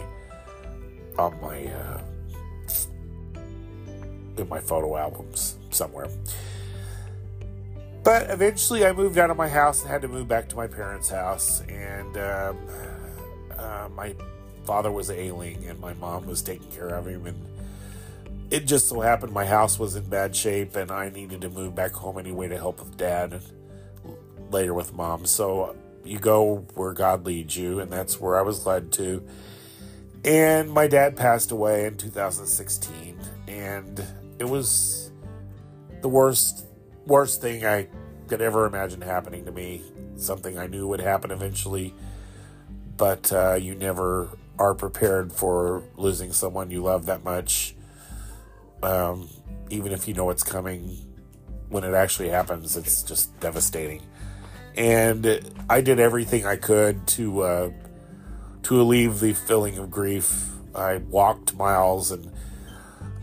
[1.18, 2.02] on my uh,
[4.38, 6.08] in my photo albums somewhere.
[8.10, 10.66] But eventually, I moved out of my house and had to move back to my
[10.66, 11.62] parents' house.
[11.70, 12.58] And um,
[13.56, 14.16] uh, my
[14.66, 17.28] father was ailing, and my mom was taking care of him.
[17.28, 17.46] And
[18.50, 21.76] it just so happened my house was in bad shape and I needed to move
[21.76, 23.44] back home anyway to help with dad and
[24.50, 25.28] later with mom.
[25.28, 29.24] So you go where God leads you, and that's where I was led to.
[30.26, 34.04] And my dad passed away in 2016, and
[34.40, 35.12] it was
[36.02, 36.66] the worst,
[37.06, 37.88] worst thing I
[38.28, 39.82] could ever imagine happening to me.
[40.16, 41.94] Something I knew would happen eventually,
[42.98, 47.74] but uh, you never are prepared for losing someone you love that much.
[48.84, 49.30] Um,
[49.70, 50.98] even if you know it's coming,
[51.70, 54.02] when it actually happens, it's just devastating.
[54.76, 57.72] And I did everything I could to uh,
[58.64, 60.46] to alleviate the feeling of grief.
[60.76, 62.32] I walked miles, and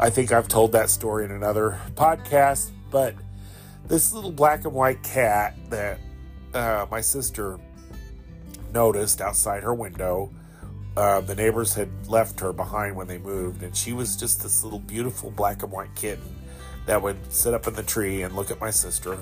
[0.00, 2.70] I think I've told that story in another podcast.
[2.90, 3.14] But
[3.88, 5.98] this little black and white cat that
[6.54, 7.58] uh, my sister
[8.72, 10.30] noticed outside her window.
[10.96, 14.64] Uh, the neighbors had left her behind when they moved, and she was just this
[14.64, 16.24] little beautiful black and white kitten
[16.86, 19.18] that would sit up in the tree and look at my sister.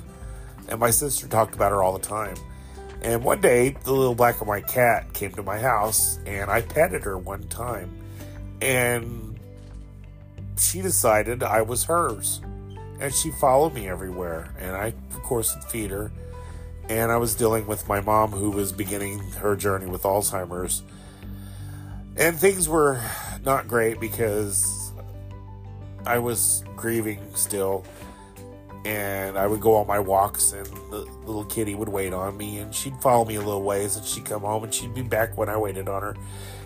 [0.69, 2.37] And my sister talked about her all the time.
[3.03, 6.63] And one day, the little black and white cat came to my house, and I
[6.63, 7.99] petted her one time.
[8.63, 9.39] And
[10.57, 12.41] she decided I was hers.
[13.01, 14.55] And she followed me everywhere.
[14.59, 16.13] And I, of course, feed her.
[16.89, 20.83] And I was dealing with my mom, who was beginning her journey with Alzheimer's.
[22.17, 23.01] And things were
[23.45, 24.93] not great because
[26.07, 27.85] I was grieving still
[28.85, 32.59] and I would go on my walks, and the little kitty would wait on me,
[32.59, 35.39] and she'd follow me a little ways, and she'd come home, and she'd be back
[35.39, 36.17] when I waited on her.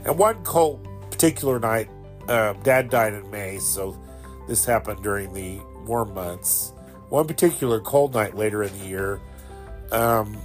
[0.04, 1.88] And one cold particular night,
[2.26, 3.96] uh, Dad died in May, so
[4.48, 6.72] this happened during the warm months.
[7.08, 9.20] One particular cold night later in the year,
[9.90, 10.36] um,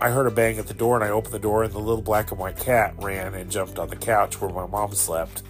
[0.00, 2.02] I heard a bang at the door, and I opened the door, and the little
[2.02, 5.42] black and white cat ran and jumped on the couch where my mom slept,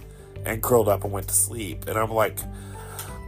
[0.45, 1.87] and curled up and went to sleep.
[1.87, 2.39] And I'm like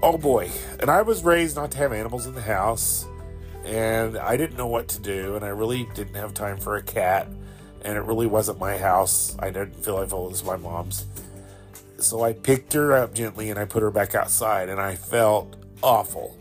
[0.06, 0.52] oh boy.
[0.80, 3.06] And I was raised not to have animals in the house,
[3.64, 6.84] and I didn't know what to do, and I really didn't have time for a
[6.84, 7.28] cat,
[7.82, 9.36] and it really wasn't my house.
[9.40, 11.06] I didn't feel like it was my mom's.
[11.98, 15.56] So I picked her up gently and I put her back outside, and I felt
[15.82, 16.38] awful.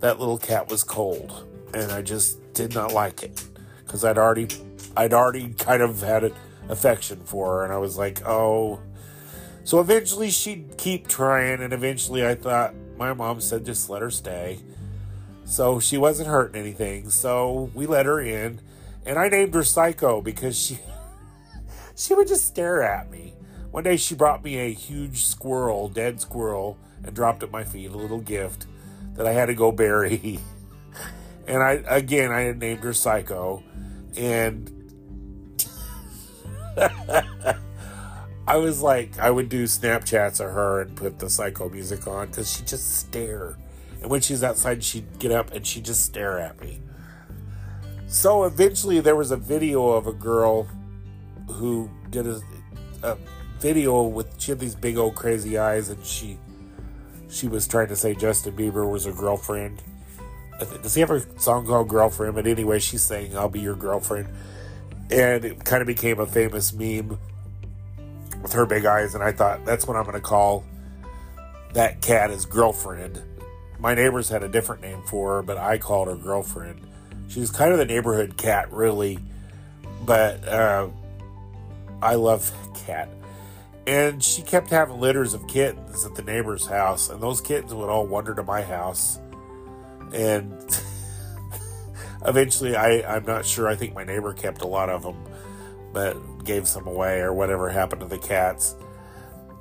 [0.00, 3.44] That little cat was cold, and I just did not like it
[3.84, 4.48] because I'd already,
[4.96, 6.34] I'd already kind of had an
[6.68, 8.80] affection for her, and I was like, oh,
[9.64, 14.10] so eventually she'd keep trying, and eventually I thought my mom said just let her
[14.10, 14.60] stay.
[15.44, 17.10] So she wasn't hurting anything.
[17.10, 18.60] So we let her in,
[19.04, 20.78] and I named her Psycho because she
[21.96, 23.34] she would just stare at me.
[23.70, 27.90] One day she brought me a huge squirrel, dead squirrel, and dropped at my feet
[27.90, 28.66] a little gift
[29.14, 30.40] that I had to go bury.
[31.48, 33.62] And I again I had named her Psycho,
[34.16, 34.68] and
[38.48, 42.28] I was like, I would do Snapchats of her and put the psycho music on
[42.28, 43.56] because she'd just stare.
[44.00, 46.80] And when she's outside, she'd get up and she'd just stare at me.
[48.06, 50.68] So eventually, there was a video of a girl
[51.48, 52.40] who did a,
[53.02, 53.16] a
[53.58, 56.38] video with she had these big old crazy eyes, and she
[57.36, 59.82] she was trying to say Justin Bieber was her girlfriend.
[60.58, 62.34] Does he have a song called Girlfriend?
[62.34, 64.28] But anyway, she's saying, I'll be your girlfriend.
[65.10, 67.18] And it kind of became a famous meme
[68.42, 70.64] with her big eyes, and I thought that's what I'm going to call
[71.74, 73.22] that cat is girlfriend.
[73.78, 76.80] My neighbors had a different name for her, but I called her girlfriend.
[77.28, 79.18] She's kind of the neighborhood cat, really,
[80.06, 80.88] but uh,
[82.00, 82.50] I love
[82.86, 83.10] cat.
[83.86, 87.88] And she kept having litters of kittens at the neighbor's house, and those kittens would
[87.88, 89.20] all wander to my house.
[90.12, 90.52] And
[92.26, 93.68] eventually, I, I'm not sure.
[93.68, 95.16] I think my neighbor kept a lot of them
[95.96, 98.76] but gave some away or whatever happened to the cats.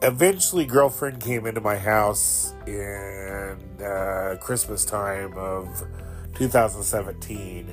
[0.02, 5.82] Eventually, girlfriend came into my house in uh, Christmas time of
[6.36, 7.72] 2017,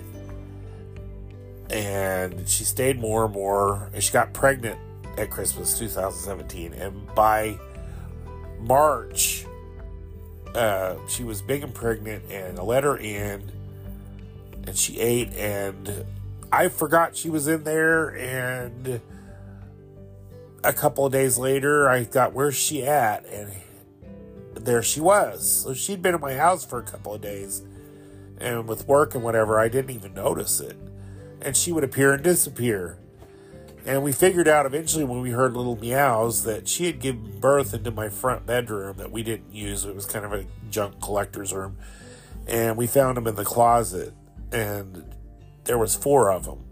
[1.71, 3.91] and she stayed more and more.
[3.93, 4.79] And she got pregnant
[5.17, 7.59] at Christmas 2017, and by
[8.61, 9.47] March,
[10.55, 13.51] uh, she was big and pregnant, and I let her in,
[14.67, 16.05] and she ate and
[16.53, 19.01] I forgot she was in there, and
[20.63, 23.25] a couple of days later, I thought, where's she at?
[23.27, 23.53] And
[24.55, 25.63] there she was.
[25.65, 27.63] So she'd been in my house for a couple of days.
[28.39, 30.77] And with work and whatever, I didn't even notice it.
[31.41, 32.99] And she would appear and disappear.
[33.85, 37.75] And we figured out eventually when we heard little meows that she had given birth
[37.75, 39.85] into my front bedroom that we didn't use.
[39.85, 41.77] It was kind of a junk collector's room.
[42.47, 44.15] And we found them in the closet.
[44.53, 45.15] And
[45.65, 46.65] there was four of them.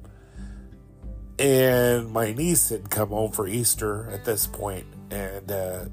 [1.40, 5.86] And my niece had come home for Easter at this point, and uh,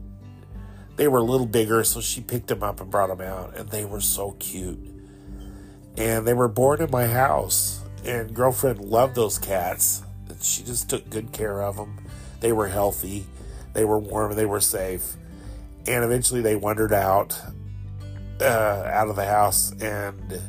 [0.97, 3.69] they were a little bigger, so she picked them up and brought them out, and
[3.69, 4.77] they were so cute.
[5.95, 10.03] And they were born in my house, and girlfriend loved those cats.
[10.37, 11.97] And she just took good care of them.
[12.41, 13.25] They were healthy,
[13.73, 15.15] they were warm, they were safe.
[15.87, 17.39] And eventually, they wandered out,
[18.39, 20.41] uh, out of the house, and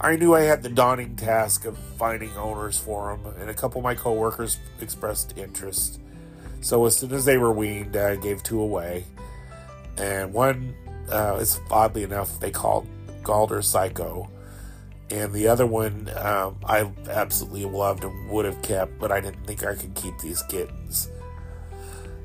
[0.00, 3.80] I knew I had the daunting task of finding owners for them, and a couple
[3.80, 6.00] of my coworkers expressed interest.
[6.60, 9.04] So as soon as they were weaned, I gave two away,
[9.96, 10.74] and one
[11.10, 12.86] uh, is oddly enough they called
[13.26, 14.30] her Psycho,
[15.10, 19.46] and the other one um, I absolutely loved and would have kept, but I didn't
[19.46, 21.08] think I could keep these kittens.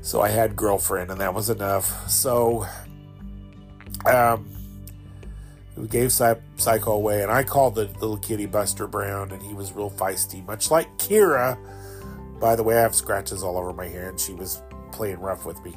[0.02, 2.10] So I had girlfriend, and that was enough.
[2.10, 2.66] So,
[4.04, 4.50] um,
[5.76, 9.72] we gave Psycho away, and I called the little kitty Buster Brown, and he was
[9.72, 11.58] real feisty, much like Kira.
[12.38, 14.20] By the way, I have scratches all over my hand.
[14.20, 14.60] She was
[14.92, 15.74] playing rough with me.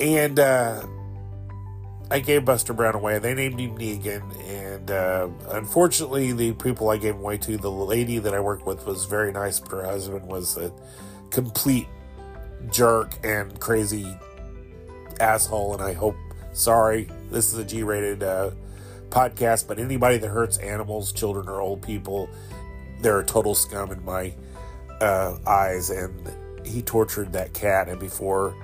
[0.00, 0.86] And uh,
[2.12, 3.18] I gave Buster Brown away.
[3.18, 4.38] They named him Negan.
[4.46, 8.66] And uh, unfortunately, the people I gave him away to, the lady that I worked
[8.66, 10.70] with was very nice, but her husband was a
[11.30, 11.88] complete
[12.70, 14.06] jerk and crazy
[15.20, 15.72] asshole.
[15.72, 16.16] And I hope,
[16.52, 18.50] sorry, this is a G rated uh,
[19.08, 22.28] podcast, but anybody that hurts animals, children, or old people,
[23.00, 24.34] they're a total scum in my
[25.00, 25.88] uh, eyes.
[25.88, 26.30] And
[26.66, 28.54] he tortured that cat, and before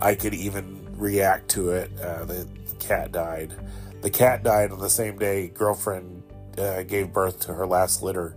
[0.00, 2.46] I could even react to it, uh, the
[2.82, 3.54] cat died.
[4.02, 6.22] The cat died on the same day girlfriend
[6.58, 8.36] uh, gave birth to her last litter,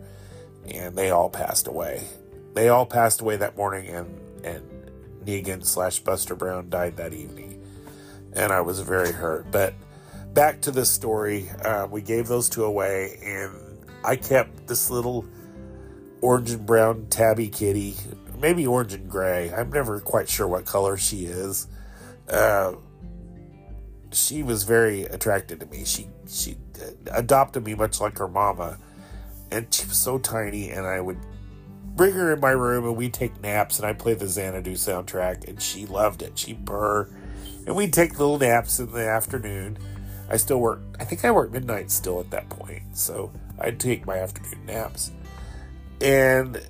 [0.70, 2.04] and they all passed away.
[2.54, 4.64] They all passed away that morning, and and
[5.26, 7.62] Negan slash Buster Brown died that evening,
[8.34, 9.52] and I was very hurt.
[9.52, 9.74] But
[10.34, 11.50] back to the story.
[11.64, 13.52] Uh, we gave those two away, and
[14.04, 15.26] I kept this little
[16.22, 17.96] orange and brown tabby kitty,
[18.40, 19.52] maybe orange and gray.
[19.52, 21.68] I'm never quite sure what color she is.
[22.30, 22.74] Uh,
[24.16, 25.86] she was very attracted to me.
[25.86, 26.58] She she
[27.12, 28.78] adopted me much like her mama,
[29.52, 30.70] and she was so tiny.
[30.70, 31.20] And I would
[31.96, 35.48] bring her in my room, and we'd take naps, and I play the Xanadu soundtrack,
[35.48, 36.38] and she loved it.
[36.38, 37.10] She purr,
[37.66, 39.78] and we'd take little naps in the afternoon
[40.30, 42.84] I still work, I think I work midnight still at that point.
[42.94, 45.12] So I'd take my afternoon naps.
[46.02, 46.62] And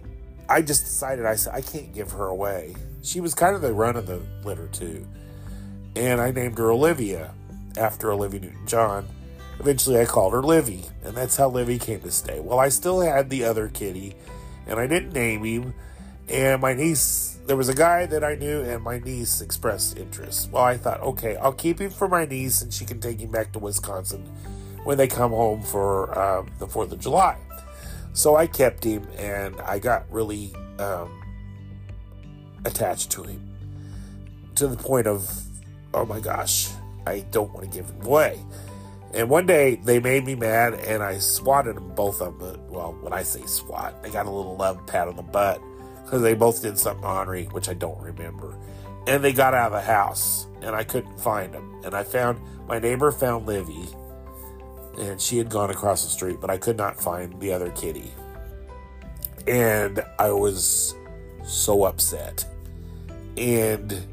[0.50, 2.76] I just decided, I said, I can't give her away.
[3.02, 5.08] She was kind of the run of the litter, too.
[5.96, 7.34] And I named her Olivia
[7.78, 9.08] after Olivia Newton John.
[9.60, 12.42] Eventually, I called her Livy, and that's how Livy came to stay.
[12.42, 14.16] Well, I still had the other kitty,
[14.68, 15.74] and I didn't name him.
[16.28, 20.52] And my niece there was a guy that I knew, and my niece expressed interest.
[20.52, 23.32] Well, I thought, okay, I'll keep him for my niece, and she can take him
[23.32, 24.24] back to Wisconsin
[24.84, 27.38] when they come home for um, the 4th of July.
[28.14, 31.22] So I kept him, and I got really um,
[32.66, 33.48] attached to him
[34.56, 35.30] to the point of,
[35.96, 36.70] oh my gosh,
[37.08, 38.40] I don't want to give him away.
[39.14, 42.60] And one day they made me mad, and I swatted them both of them.
[42.70, 45.62] Well, when I say swat, I got a little love pat on the butt
[46.04, 48.58] because they both did something ornery, which I don't remember.
[49.08, 51.82] And they got out of the house, and I couldn't find them.
[51.86, 53.88] And I found my neighbor found Livy,
[55.00, 58.12] and she had gone across the street, but I could not find the other kitty.
[59.48, 60.94] And I was
[61.46, 62.46] so upset.
[63.38, 64.06] And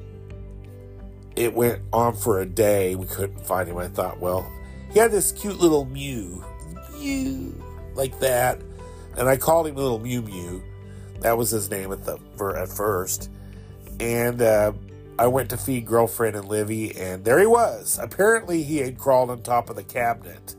[1.36, 2.94] it went on for a day.
[2.94, 3.76] We couldn't find him.
[3.78, 4.50] I thought, well,
[4.92, 6.44] he had this cute little Mew,
[6.92, 7.62] Mew,
[7.94, 8.60] like that.
[9.16, 10.62] And I called him little Mew Mew
[11.22, 13.30] that was his name at the for at first.
[14.00, 14.72] And uh,
[15.18, 17.98] I went to feed girlfriend and Livy, and there he was.
[18.02, 20.56] Apparently, he had crawled on top of the cabinet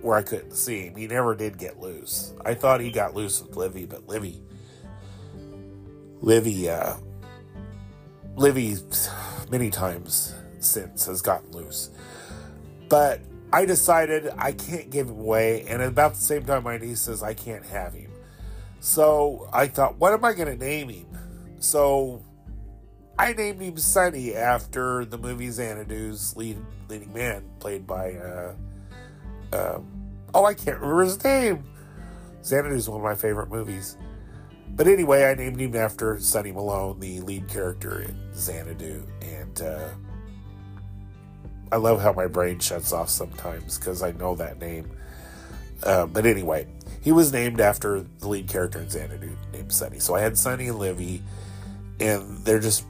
[0.00, 0.96] where I couldn't see him.
[0.96, 2.32] He never did get loose.
[2.44, 4.40] I thought he got loose with Livy, but Livy,
[6.20, 6.94] Livy, uh,
[8.38, 8.76] Livy,
[9.50, 11.90] many times since has gotten loose.
[12.88, 13.20] But
[13.52, 17.20] I decided I can't give him away, and about the same time, my niece says
[17.20, 18.12] I can't have him.
[18.78, 21.06] So I thought, what am I going to name him?
[21.58, 22.22] So
[23.18, 26.58] I named him Sonny after the movie Xanadu's lead,
[26.88, 28.54] leading man, played by, uh,
[29.52, 29.80] uh,
[30.32, 31.64] oh, I can't remember his name.
[32.42, 33.96] Xanadu's one of my favorite movies.
[34.78, 39.02] But anyway, I named him after Sonny Malone, the lead character in Xanadu.
[39.20, 39.88] And uh,
[41.72, 44.88] I love how my brain shuts off sometimes because I know that name.
[45.82, 46.68] Uh, but anyway,
[47.02, 49.98] he was named after the lead character in Xanadu named Sonny.
[49.98, 51.24] So I had Sonny and Livy,
[51.98, 52.84] and they're just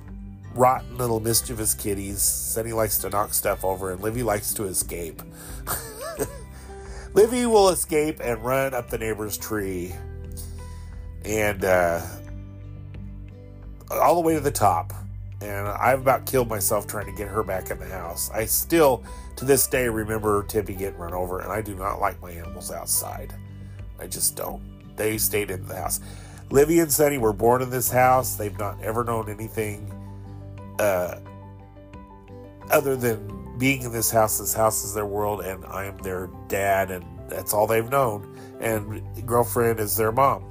[0.55, 2.21] rotten little mischievous kitties.
[2.21, 5.23] Sonny likes to knock stuff over, and Livy likes to escape.
[7.15, 9.95] Livy will escape and run up the neighbor's tree,
[11.29, 12.01] and uh,
[13.91, 14.93] all the way to the top.
[15.41, 18.31] and I've about killed myself trying to get her back in the house.
[18.31, 19.05] I still,
[19.37, 22.73] to this day, remember Tippy getting run over, and I do not like my animals
[22.73, 23.35] outside.
[24.01, 24.63] I just don't.
[24.97, 26.01] They stayed in the house.
[26.51, 28.35] Livy and Sonny were born in this house.
[28.35, 29.93] They've not ever known anything
[30.81, 31.21] uh,
[32.71, 34.39] other than being in this house.
[34.39, 38.37] This house is their world, and I am their dad, and that's all they've known.
[38.61, 40.45] And girlfriend is their mom.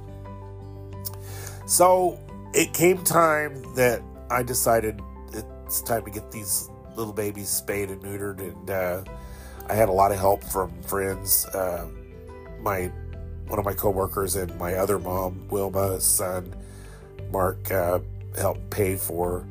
[1.68, 2.18] So
[2.54, 4.00] it came time that
[4.30, 5.02] I decided
[5.34, 9.04] it's time to get these little babies spayed and neutered, and uh,
[9.68, 11.44] I had a lot of help from friends.
[11.44, 11.86] Uh,
[12.62, 12.90] my
[13.48, 16.56] one of my coworkers and my other mom, Wilma's son,
[17.30, 17.98] Mark, uh,
[18.34, 19.46] helped pay for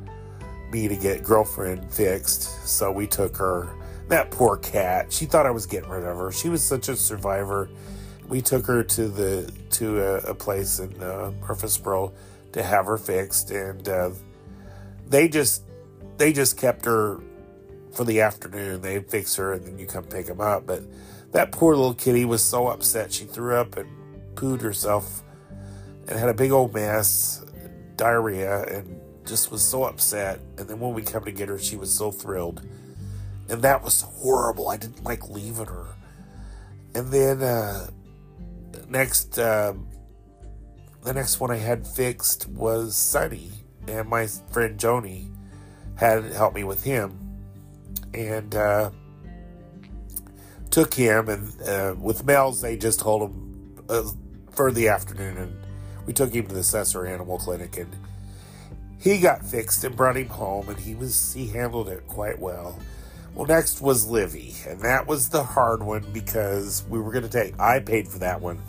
[0.72, 2.66] me to get girlfriend fixed.
[2.66, 3.68] So we took her.
[4.08, 5.12] That poor cat.
[5.12, 6.32] She thought I was getting rid of her.
[6.32, 7.68] She was such a survivor.
[8.28, 12.12] We took her to the to a, a place in uh, Murfreesboro
[12.52, 14.10] to have her fixed, and uh,
[15.06, 15.62] they just
[16.18, 17.20] they just kept her
[17.94, 18.82] for the afternoon.
[18.82, 20.66] They fix her, and then you come pick them up.
[20.66, 20.82] But
[21.32, 23.12] that poor little kitty was so upset.
[23.12, 23.88] She threw up and
[24.34, 25.22] pooed herself,
[26.06, 27.44] and had a big old mess,
[27.96, 30.40] diarrhea, and just was so upset.
[30.58, 32.62] And then when we come to get her, she was so thrilled,
[33.48, 34.68] and that was horrible.
[34.68, 35.86] I didn't like leaving her.
[36.94, 37.90] And then uh,
[38.88, 39.88] next, um,
[41.02, 43.50] the next one I had fixed was Sonny
[43.88, 45.30] and my friend Joni
[45.96, 47.18] had helped me with him,
[48.14, 48.90] and uh,
[50.70, 51.28] took him.
[51.28, 54.10] And uh, with Mel's, they just hold him uh,
[54.50, 55.56] for the afternoon, and
[56.06, 57.94] we took him to the Cesar Animal Clinic, and
[59.00, 62.78] he got fixed and brought him home, and he was he handled it quite well.
[63.34, 67.30] Well, next was Livy, and that was the hard one because we were going to
[67.30, 67.58] take.
[67.58, 68.60] I paid for that one,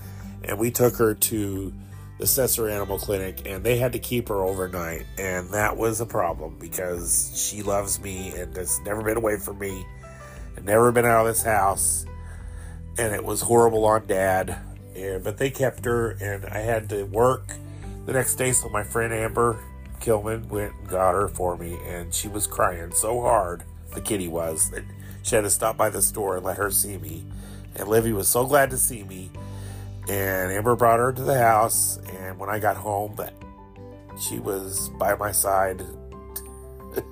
[0.44, 1.74] and we took her to
[2.18, 6.06] the Cesar Animal Clinic, and they had to keep her overnight, and that was a
[6.06, 9.86] problem because she loves me and has never been away from me,
[10.56, 12.06] and never been out of this house,
[12.98, 14.58] and it was horrible on Dad.
[14.96, 17.54] And, but they kept her, and I had to work
[18.06, 19.58] the next day, so my friend Amber
[20.02, 23.64] Kilman went and got her for me, and she was crying so hard,
[23.94, 24.84] the kitty was, that
[25.24, 27.26] she had to stop by the store and let her see me.
[27.76, 29.32] And Livy was so glad to see me
[30.10, 32.00] and Amber brought her to the house.
[32.18, 33.34] And when I got home, that
[34.20, 35.84] she was by my side.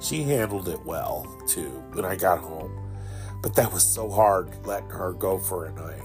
[0.00, 2.72] she handled it well too when I got home,
[3.42, 6.02] but that was so hard letting her go for a night.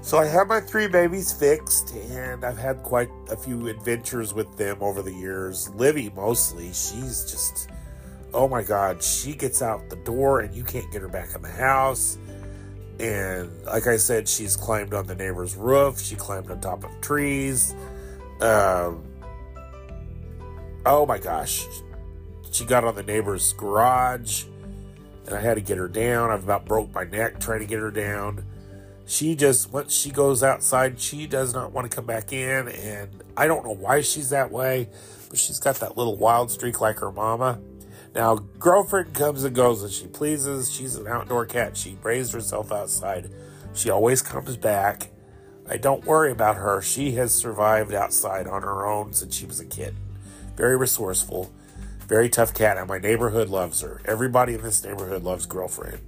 [0.00, 4.56] So I have my three babies fixed, and I've had quite a few adventures with
[4.56, 5.68] them over the years.
[5.74, 7.68] Livy mostly, she's just,
[8.32, 11.42] oh my God, she gets out the door and you can't get her back in
[11.42, 12.16] the house.
[12.98, 16.00] And like I said, she's climbed on the neighbor's roof.
[16.00, 17.74] She climbed on top of trees.
[18.40, 19.04] Um,
[20.84, 21.64] oh my gosh.
[22.50, 24.44] She got on the neighbor's garage.
[25.26, 26.30] And I had to get her down.
[26.30, 28.44] I've about broke my neck trying to get her down.
[29.06, 32.68] She just, once she goes outside, she does not want to come back in.
[32.68, 34.88] And I don't know why she's that way,
[35.30, 37.60] but she's got that little wild streak like her mama.
[38.14, 40.72] Now, girlfriend comes and goes as she pleases.
[40.72, 41.76] She's an outdoor cat.
[41.76, 43.30] She raised herself outside.
[43.74, 45.10] She always comes back.
[45.70, 46.80] I don't worry about her.
[46.80, 49.94] She has survived outside on her own since she was a kid.
[50.56, 51.52] Very resourceful,
[52.06, 54.00] very tough cat, and my neighborhood loves her.
[54.04, 56.00] Everybody in this neighborhood loves girlfriend.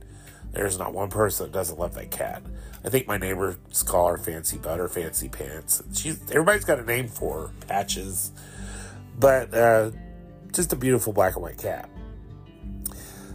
[0.53, 2.43] There's not one person that doesn't love that cat.
[2.85, 5.83] I think my neighbors call her Fancy Butter, Fancy Pants.
[5.95, 8.33] She's everybody's got a name for her, Patches,
[9.19, 9.91] but uh,
[10.53, 11.89] just a beautiful black and white cat.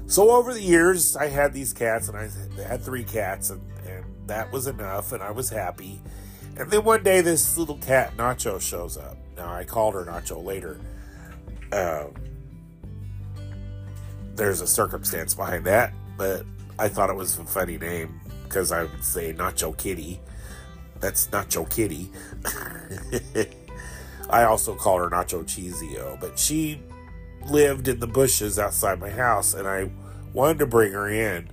[0.08, 2.30] So over the years, I had these cats, and I
[2.62, 6.02] had three cats, and, and that was enough, and I was happy.
[6.58, 9.18] And then one day, this little cat, Nacho, shows up.
[9.36, 10.80] Now, I called her Nacho later.
[11.72, 12.14] Um,
[14.36, 16.46] there's a circumstance behind that, but
[16.78, 20.22] I thought it was a funny name because I would say Nacho Kitty.
[21.00, 22.12] That's Nacho Kitty.
[24.30, 26.82] I also call her Nacho Cheesio, but she
[27.46, 29.90] lived in the bushes outside my house, and I
[30.34, 31.50] wanted to bring her in,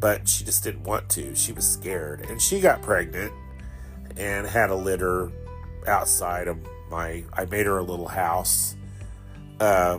[0.00, 1.34] but she just didn't want to.
[1.34, 3.32] She was scared, and she got pregnant
[4.16, 5.30] and had a litter
[5.86, 6.58] outside of
[6.90, 7.24] my.
[7.32, 8.76] I made her a little house
[9.60, 9.98] uh,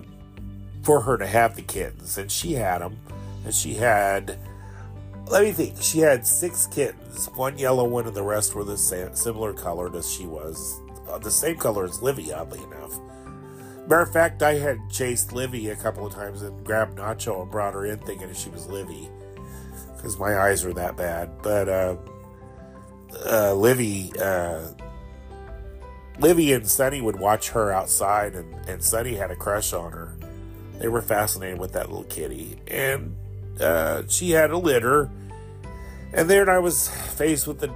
[0.84, 3.00] for her to have the kittens, and she had them,
[3.46, 4.38] and she had.
[5.30, 5.82] Let me think.
[5.82, 9.94] She had six kittens, one yellow one, and the rest were the same, similar colored
[9.94, 12.98] as she was, uh, the same color as Livy, oddly enough.
[13.88, 17.50] Matter of fact, I had chased Livy a couple of times and grabbed Nacho and
[17.50, 19.10] brought her in thinking she was Livy
[19.96, 21.42] because my eyes were that bad.
[21.42, 21.96] But uh,
[23.26, 24.72] uh, Livy, uh,
[26.20, 30.18] Livy and Sonny would watch her outside, and, and Sonny had a crush on her.
[30.80, 32.60] They were fascinated with that little kitty.
[32.68, 33.16] And
[33.60, 35.10] uh, she had a litter.
[36.14, 37.74] And then I was faced with the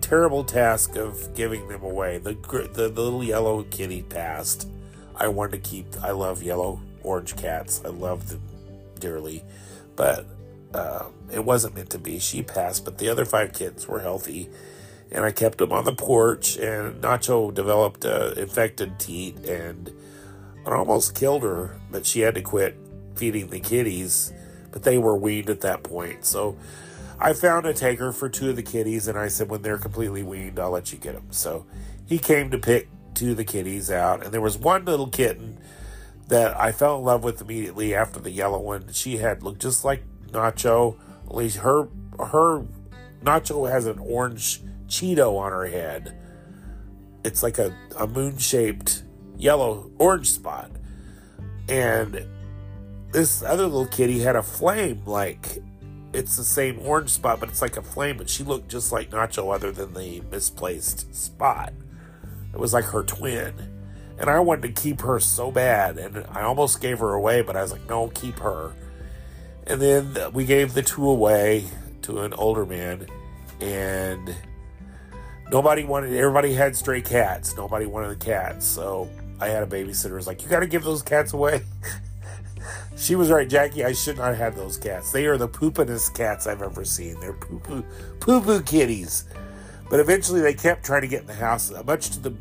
[0.00, 2.18] terrible task of giving them away.
[2.18, 2.34] The,
[2.72, 4.68] the, the little yellow kitty passed.
[5.18, 7.82] I wanted to keep, I love yellow orange cats.
[7.84, 8.42] I love them
[8.98, 9.44] dearly.
[9.96, 10.26] But
[10.72, 12.18] uh, it wasn't meant to be.
[12.18, 14.48] She passed, but the other five kids were healthy.
[15.10, 19.90] And I kept them on the porch, and Nacho developed uh, infected teat and
[20.66, 22.76] I almost killed her, but she had to quit
[23.14, 24.32] feeding the kitties.
[24.70, 26.26] But they were weaned at that point.
[26.26, 26.58] So
[27.18, 30.22] I found a taker for two of the kitties, and I said, when they're completely
[30.22, 31.26] weaned, I'll let you get them.
[31.30, 31.64] So
[32.06, 32.88] he came to pick
[33.18, 35.58] two of the kitties out, and there was one little kitten
[36.28, 38.92] that I fell in love with immediately after the yellow one.
[38.92, 40.96] She had looked just like Nacho.
[41.26, 41.88] At least her
[42.18, 42.64] her
[43.22, 46.16] Nacho has an orange Cheeto on her head.
[47.24, 49.02] It's like a, a moon shaped
[49.36, 50.70] yellow orange spot.
[51.68, 52.26] And
[53.12, 55.58] this other little kitty had a flame like
[56.12, 59.10] it's the same orange spot, but it's like a flame, but she looked just like
[59.10, 61.72] Nacho other than the misplaced spot.
[62.52, 63.54] It was like her twin.
[64.18, 67.56] And I wanted to keep her so bad, and I almost gave her away, but
[67.56, 68.74] I was like, no, keep her.
[69.66, 71.64] And then we gave the two away
[72.02, 73.06] to an older man,
[73.60, 74.34] and
[75.52, 77.56] nobody wanted, everybody had stray cats.
[77.56, 78.66] Nobody wanted the cats.
[78.66, 79.08] So
[79.40, 81.62] I had a babysitter was like, you got to give those cats away.
[82.96, 83.84] she was right, Jackie.
[83.84, 85.12] I should not have those cats.
[85.12, 87.20] They are the poopinest cats I've ever seen.
[87.20, 87.84] They're poo poo,
[88.20, 89.24] poo poo kitties.
[89.90, 92.34] But eventually they kept trying to get in the house, much to the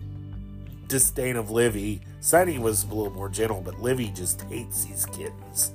[0.88, 2.02] disdain of Livy.
[2.20, 5.72] Sonny was a little more gentle, but Livy just hates these kittens.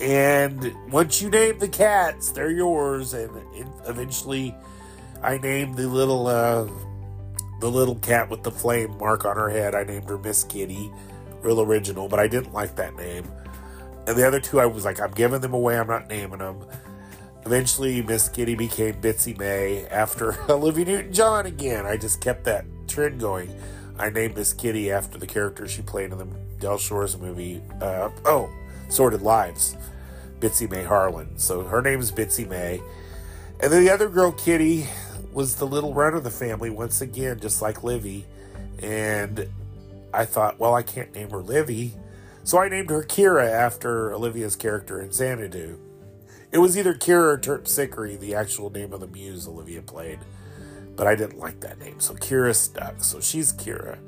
[0.00, 3.14] And once you name the cats, they're yours.
[3.14, 3.30] And
[3.86, 4.54] eventually,
[5.22, 6.68] I named the little uh,
[7.60, 9.74] the little cat with the flame mark on her head.
[9.74, 10.92] I named her Miss Kitty,
[11.42, 13.30] real original, but I didn't like that name.
[14.06, 15.78] And the other two, I was like, I'm giving them away.
[15.78, 16.64] I'm not naming them.
[17.46, 21.84] Eventually, Miss Kitty became Bitsy May after Olivia Newton-John again.
[21.84, 23.54] I just kept that trend going.
[23.98, 26.26] I named Miss Kitty after the character she played in the
[26.58, 27.62] Del Shores movie.
[27.80, 28.50] Uh, oh,
[28.88, 29.76] Sordid Lives.
[30.40, 31.38] Bitsy May Harling.
[31.38, 32.82] So her name is Bitsy May.
[33.60, 34.86] And then the other girl, Kitty,
[35.32, 38.24] was the little run of the family once again, just like Livy.
[38.82, 39.48] And
[40.12, 41.94] I thought, well, I can't name her Livy.
[42.42, 45.78] So I named her Kira after Olivia's character in Xanadu.
[46.54, 50.20] It was either Kira or Terpsichore, the actual name of the muse Olivia played.
[50.94, 53.02] But I didn't like that name, so Kira stuck.
[53.02, 53.98] So she's Kira.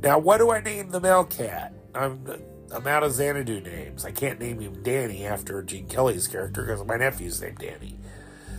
[0.00, 1.74] Now, what do I name the male cat?
[1.96, 2.24] I'm
[2.72, 4.04] I'm out of Xanadu names.
[4.04, 7.98] I can't name him Danny after Gene Kelly's character because my nephew's named Danny.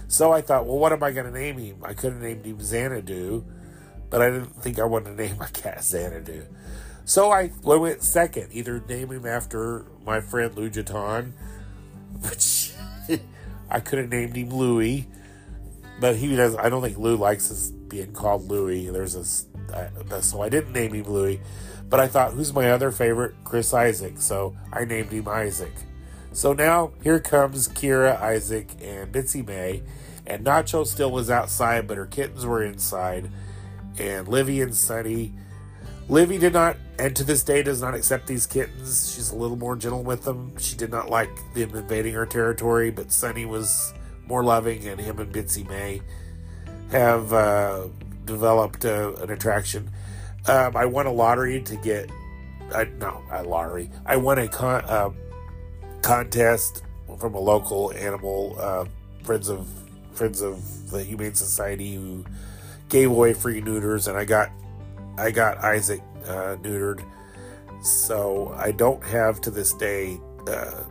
[0.10, 1.78] So I thought, well, what am I going to name him?
[1.84, 3.46] I could have named him Xanadu,
[4.10, 6.48] but I didn't think I wanted to name my cat Xanadu.
[7.06, 11.32] So I went second, either name him after my friend Lou Jaton,
[12.30, 12.74] which
[13.70, 15.08] I could have named him Louie,
[16.00, 16.56] but he does.
[16.56, 18.90] I don't think Lou likes us being called Louie.
[18.90, 19.26] There's a
[20.22, 21.42] so I didn't name him Louie,
[21.90, 23.36] but I thought, who's my other favorite?
[23.44, 24.20] Chris Isaak.
[24.20, 25.74] So I named him Isaac.
[26.32, 29.84] So now here comes Kira, Isaac, and Bitsy May.
[30.26, 33.30] And Nacho still was outside, but her kittens were inside.
[33.98, 35.34] And Livy and Sonny.
[36.10, 39.14] Livy did not, and to this day, does not accept these kittens.
[39.14, 40.58] She's a little more gentle with them.
[40.58, 43.94] She did not like them invading her territory, but Sonny was
[44.26, 46.02] more loving, and him and Bitsy May
[46.92, 47.88] have uh,
[48.24, 49.90] developed an attraction.
[50.48, 52.10] Um, I won a lottery to get,
[52.72, 53.90] uh, no, a lottery.
[54.06, 55.10] I won a con, uh,
[56.02, 56.84] contest
[57.20, 58.86] from a local animal uh,
[59.24, 59.68] friends of
[60.14, 62.26] friends of the Humane Society who
[62.90, 64.50] gave away free neuters, and I got
[65.18, 67.04] I got Isaac uh, neutered.
[67.82, 70.84] So I don't have to this day uh,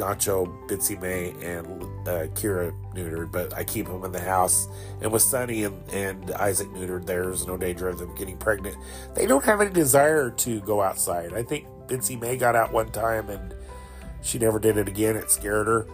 [0.00, 1.66] Nacho, Bitsy May, and
[2.08, 4.66] uh, Kira neutered, but I keep them in the house.
[5.02, 8.76] And with Sonny and, and Isaac neutered, there's no danger of them getting pregnant.
[9.14, 11.34] They don't have any desire to go outside.
[11.34, 13.54] I think Bitsy May got out one time and
[14.22, 15.16] she never did it again.
[15.16, 15.86] It scared her.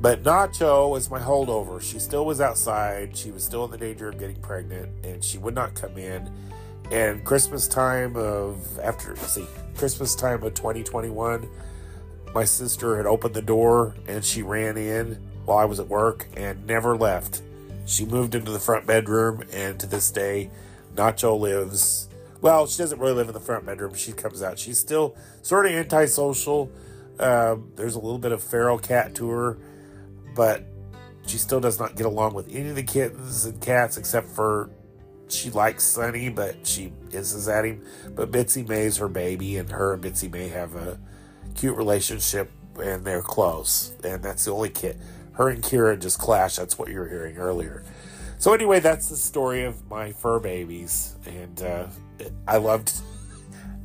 [0.00, 1.80] But Nacho was my holdover.
[1.80, 3.16] She still was outside.
[3.16, 6.30] She was still in the danger of getting pregnant, and she would not come in.
[6.90, 11.48] And Christmas time of after see Christmas time of 2021,
[12.34, 15.14] my sister had opened the door and she ran in
[15.44, 17.42] while I was at work and never left.
[17.86, 20.50] She moved into the front bedroom, and to this day,
[20.94, 22.08] Nacho lives.
[22.40, 23.94] Well, she doesn't really live in the front bedroom.
[23.94, 24.58] She comes out.
[24.58, 26.70] She's still sort of antisocial
[27.18, 29.58] um, there's a little bit of feral cat to her,
[30.34, 30.64] but
[31.26, 34.70] she still does not get along with any of the kittens and cats except for
[35.28, 37.82] she likes Sonny, but she hisses at him.
[38.14, 40.98] But Bitsy May is her baby, and her and Bitsy May have a
[41.54, 43.92] cute relationship, and they're close.
[44.04, 44.98] And that's the only kid.
[45.32, 46.56] Her and Kira just clash.
[46.56, 47.84] That's what you were hearing earlier.
[48.38, 51.86] So anyway, that's the story of my fur babies, and uh,
[52.46, 52.92] I loved.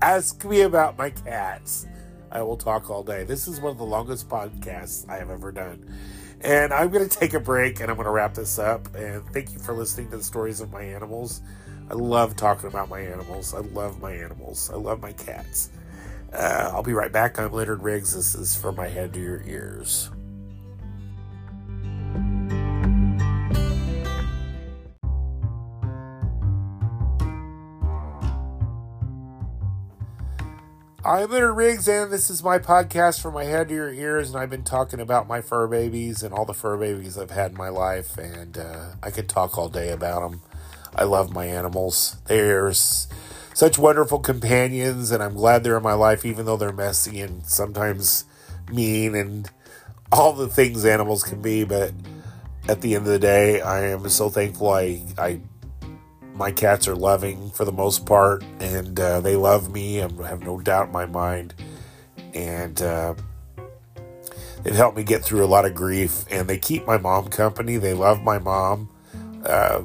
[0.02, 1.88] Ask me about my cats.
[2.32, 3.24] I will talk all day.
[3.24, 5.93] This is one of the longest podcasts I have ever done.
[6.42, 8.94] And I'm going to take a break and I'm going to wrap this up.
[8.96, 11.42] And thank you for listening to the stories of my animals.
[11.90, 13.54] I love talking about my animals.
[13.54, 14.70] I love my animals.
[14.72, 15.70] I love my cats.
[16.32, 17.40] Uh, I'll be right back.
[17.40, 18.14] I'm Leonard Riggs.
[18.14, 20.10] This is From My Head to Your Ears.
[31.10, 34.30] I'm Leonard Riggs, and this is my podcast from my head to your ears.
[34.30, 37.49] And I've been talking about my fur babies and all the fur babies I've had
[37.49, 40.41] in my life, and uh, I could talk all day about them.
[40.95, 42.18] I love my animals.
[42.28, 47.22] They're such wonderful companions, and I'm glad they're in my life, even though they're messy
[47.22, 48.26] and sometimes
[48.72, 49.49] mean and
[50.12, 51.64] all the things animals can be.
[51.64, 51.91] But
[52.68, 55.41] at the end of the day, I am so thankful I I
[56.40, 60.02] my cats are loving for the most part, and uh, they love me.
[60.02, 61.54] I have no doubt in my mind,
[62.34, 63.14] and uh,
[64.64, 66.24] they've helped me get through a lot of grief.
[66.32, 67.76] And they keep my mom company.
[67.76, 68.90] They love my mom.
[69.44, 69.84] Uh,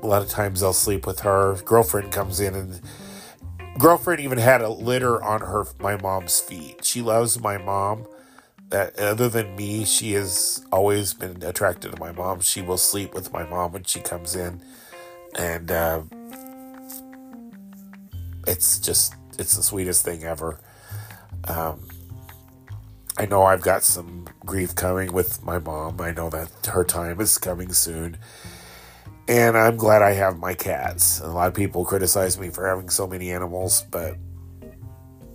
[0.00, 1.56] a lot of times they'll sleep with her.
[1.64, 2.80] Girlfriend comes in and
[3.78, 6.84] girlfriend even had a litter on her my mom's feet.
[6.84, 8.06] She loves my mom.
[8.68, 12.40] That other than me, she has always been attracted to my mom.
[12.40, 14.62] She will sleep with my mom when she comes in
[15.38, 16.02] and uh,
[18.46, 20.60] it's just it's the sweetest thing ever.
[21.44, 21.88] Um,
[23.16, 26.00] I know I've got some grief coming with my mom.
[26.00, 28.16] I know that her time is coming soon.
[29.28, 31.20] And I'm glad I have my cats.
[31.20, 34.16] A lot of people criticize me for having so many animals, but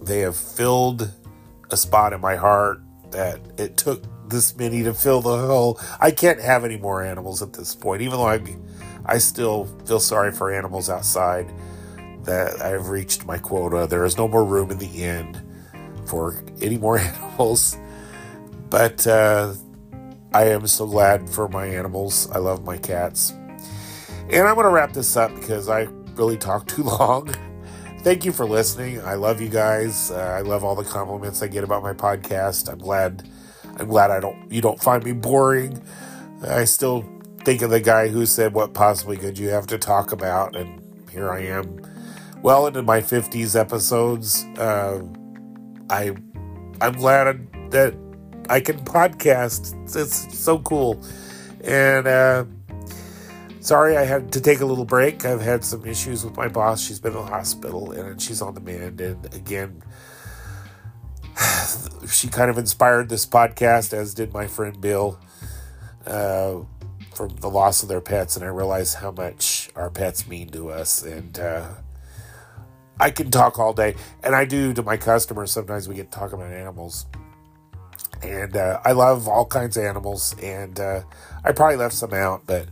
[0.02, 1.12] they have filled
[1.72, 2.82] a spot in my heart
[3.12, 5.80] that it took this many to fill the hole.
[6.00, 8.46] I can't have any more animals at this point, even though I'm
[9.06, 11.51] I still feel sorry for animals outside
[12.24, 13.88] that I've reached my quota.
[13.88, 15.41] There is no more room in the end
[16.06, 17.78] for any more animals.
[18.70, 19.53] But uh,
[20.34, 22.30] I am so glad for my animals.
[22.32, 23.32] I love my cats.
[23.32, 25.84] And I'm going to wrap this up because I
[26.16, 27.34] really talked too long.
[27.99, 29.01] Thank you for listening.
[29.01, 30.12] I love you guys.
[30.12, 32.72] Uh, I love all the compliments I get about my podcast.
[32.72, 33.28] I'm glad.
[33.78, 34.51] I'm glad I don't.
[34.51, 35.82] You don't find me boring.
[36.47, 37.01] I still
[37.46, 40.56] think of the guy who said, What possibly could you have to talk about?
[40.56, 40.82] And
[41.12, 41.80] here I am,
[42.41, 44.43] well into my 50s episodes.
[44.58, 45.04] Uh,
[45.89, 46.16] I,
[46.82, 47.96] I'm glad that
[48.50, 49.76] I can podcast.
[49.96, 51.02] It's so cool.
[51.64, 52.46] And uh,
[53.60, 55.24] sorry I had to take a little break.
[55.24, 56.82] I've had some issues with my boss.
[56.82, 59.00] She's been in the hospital and she's on the mend.
[59.00, 59.84] And again,
[62.08, 65.20] she kind of inspired this podcast, as did my friend Bill.
[66.08, 66.62] Uh,
[67.16, 70.70] from the loss of their pets, and I realize how much our pets mean to
[70.70, 71.03] us.
[71.03, 71.70] And uh,
[72.99, 75.51] I can talk all day, and I do to my customers.
[75.51, 77.05] Sometimes we get to talk about animals,
[78.22, 81.01] and uh, I love all kinds of animals, and uh,
[81.43, 82.68] I probably left some out, but.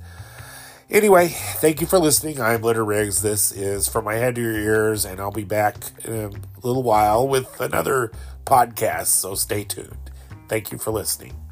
[0.90, 2.40] Anyway, thank you for listening.
[2.40, 3.24] I'm Litter Riggs.
[3.24, 6.30] This is From My Head to Your Ears, and I'll be back in a
[6.62, 8.12] little while with another
[8.46, 10.12] podcast, so stay tuned.
[10.48, 11.43] Thank you for listening.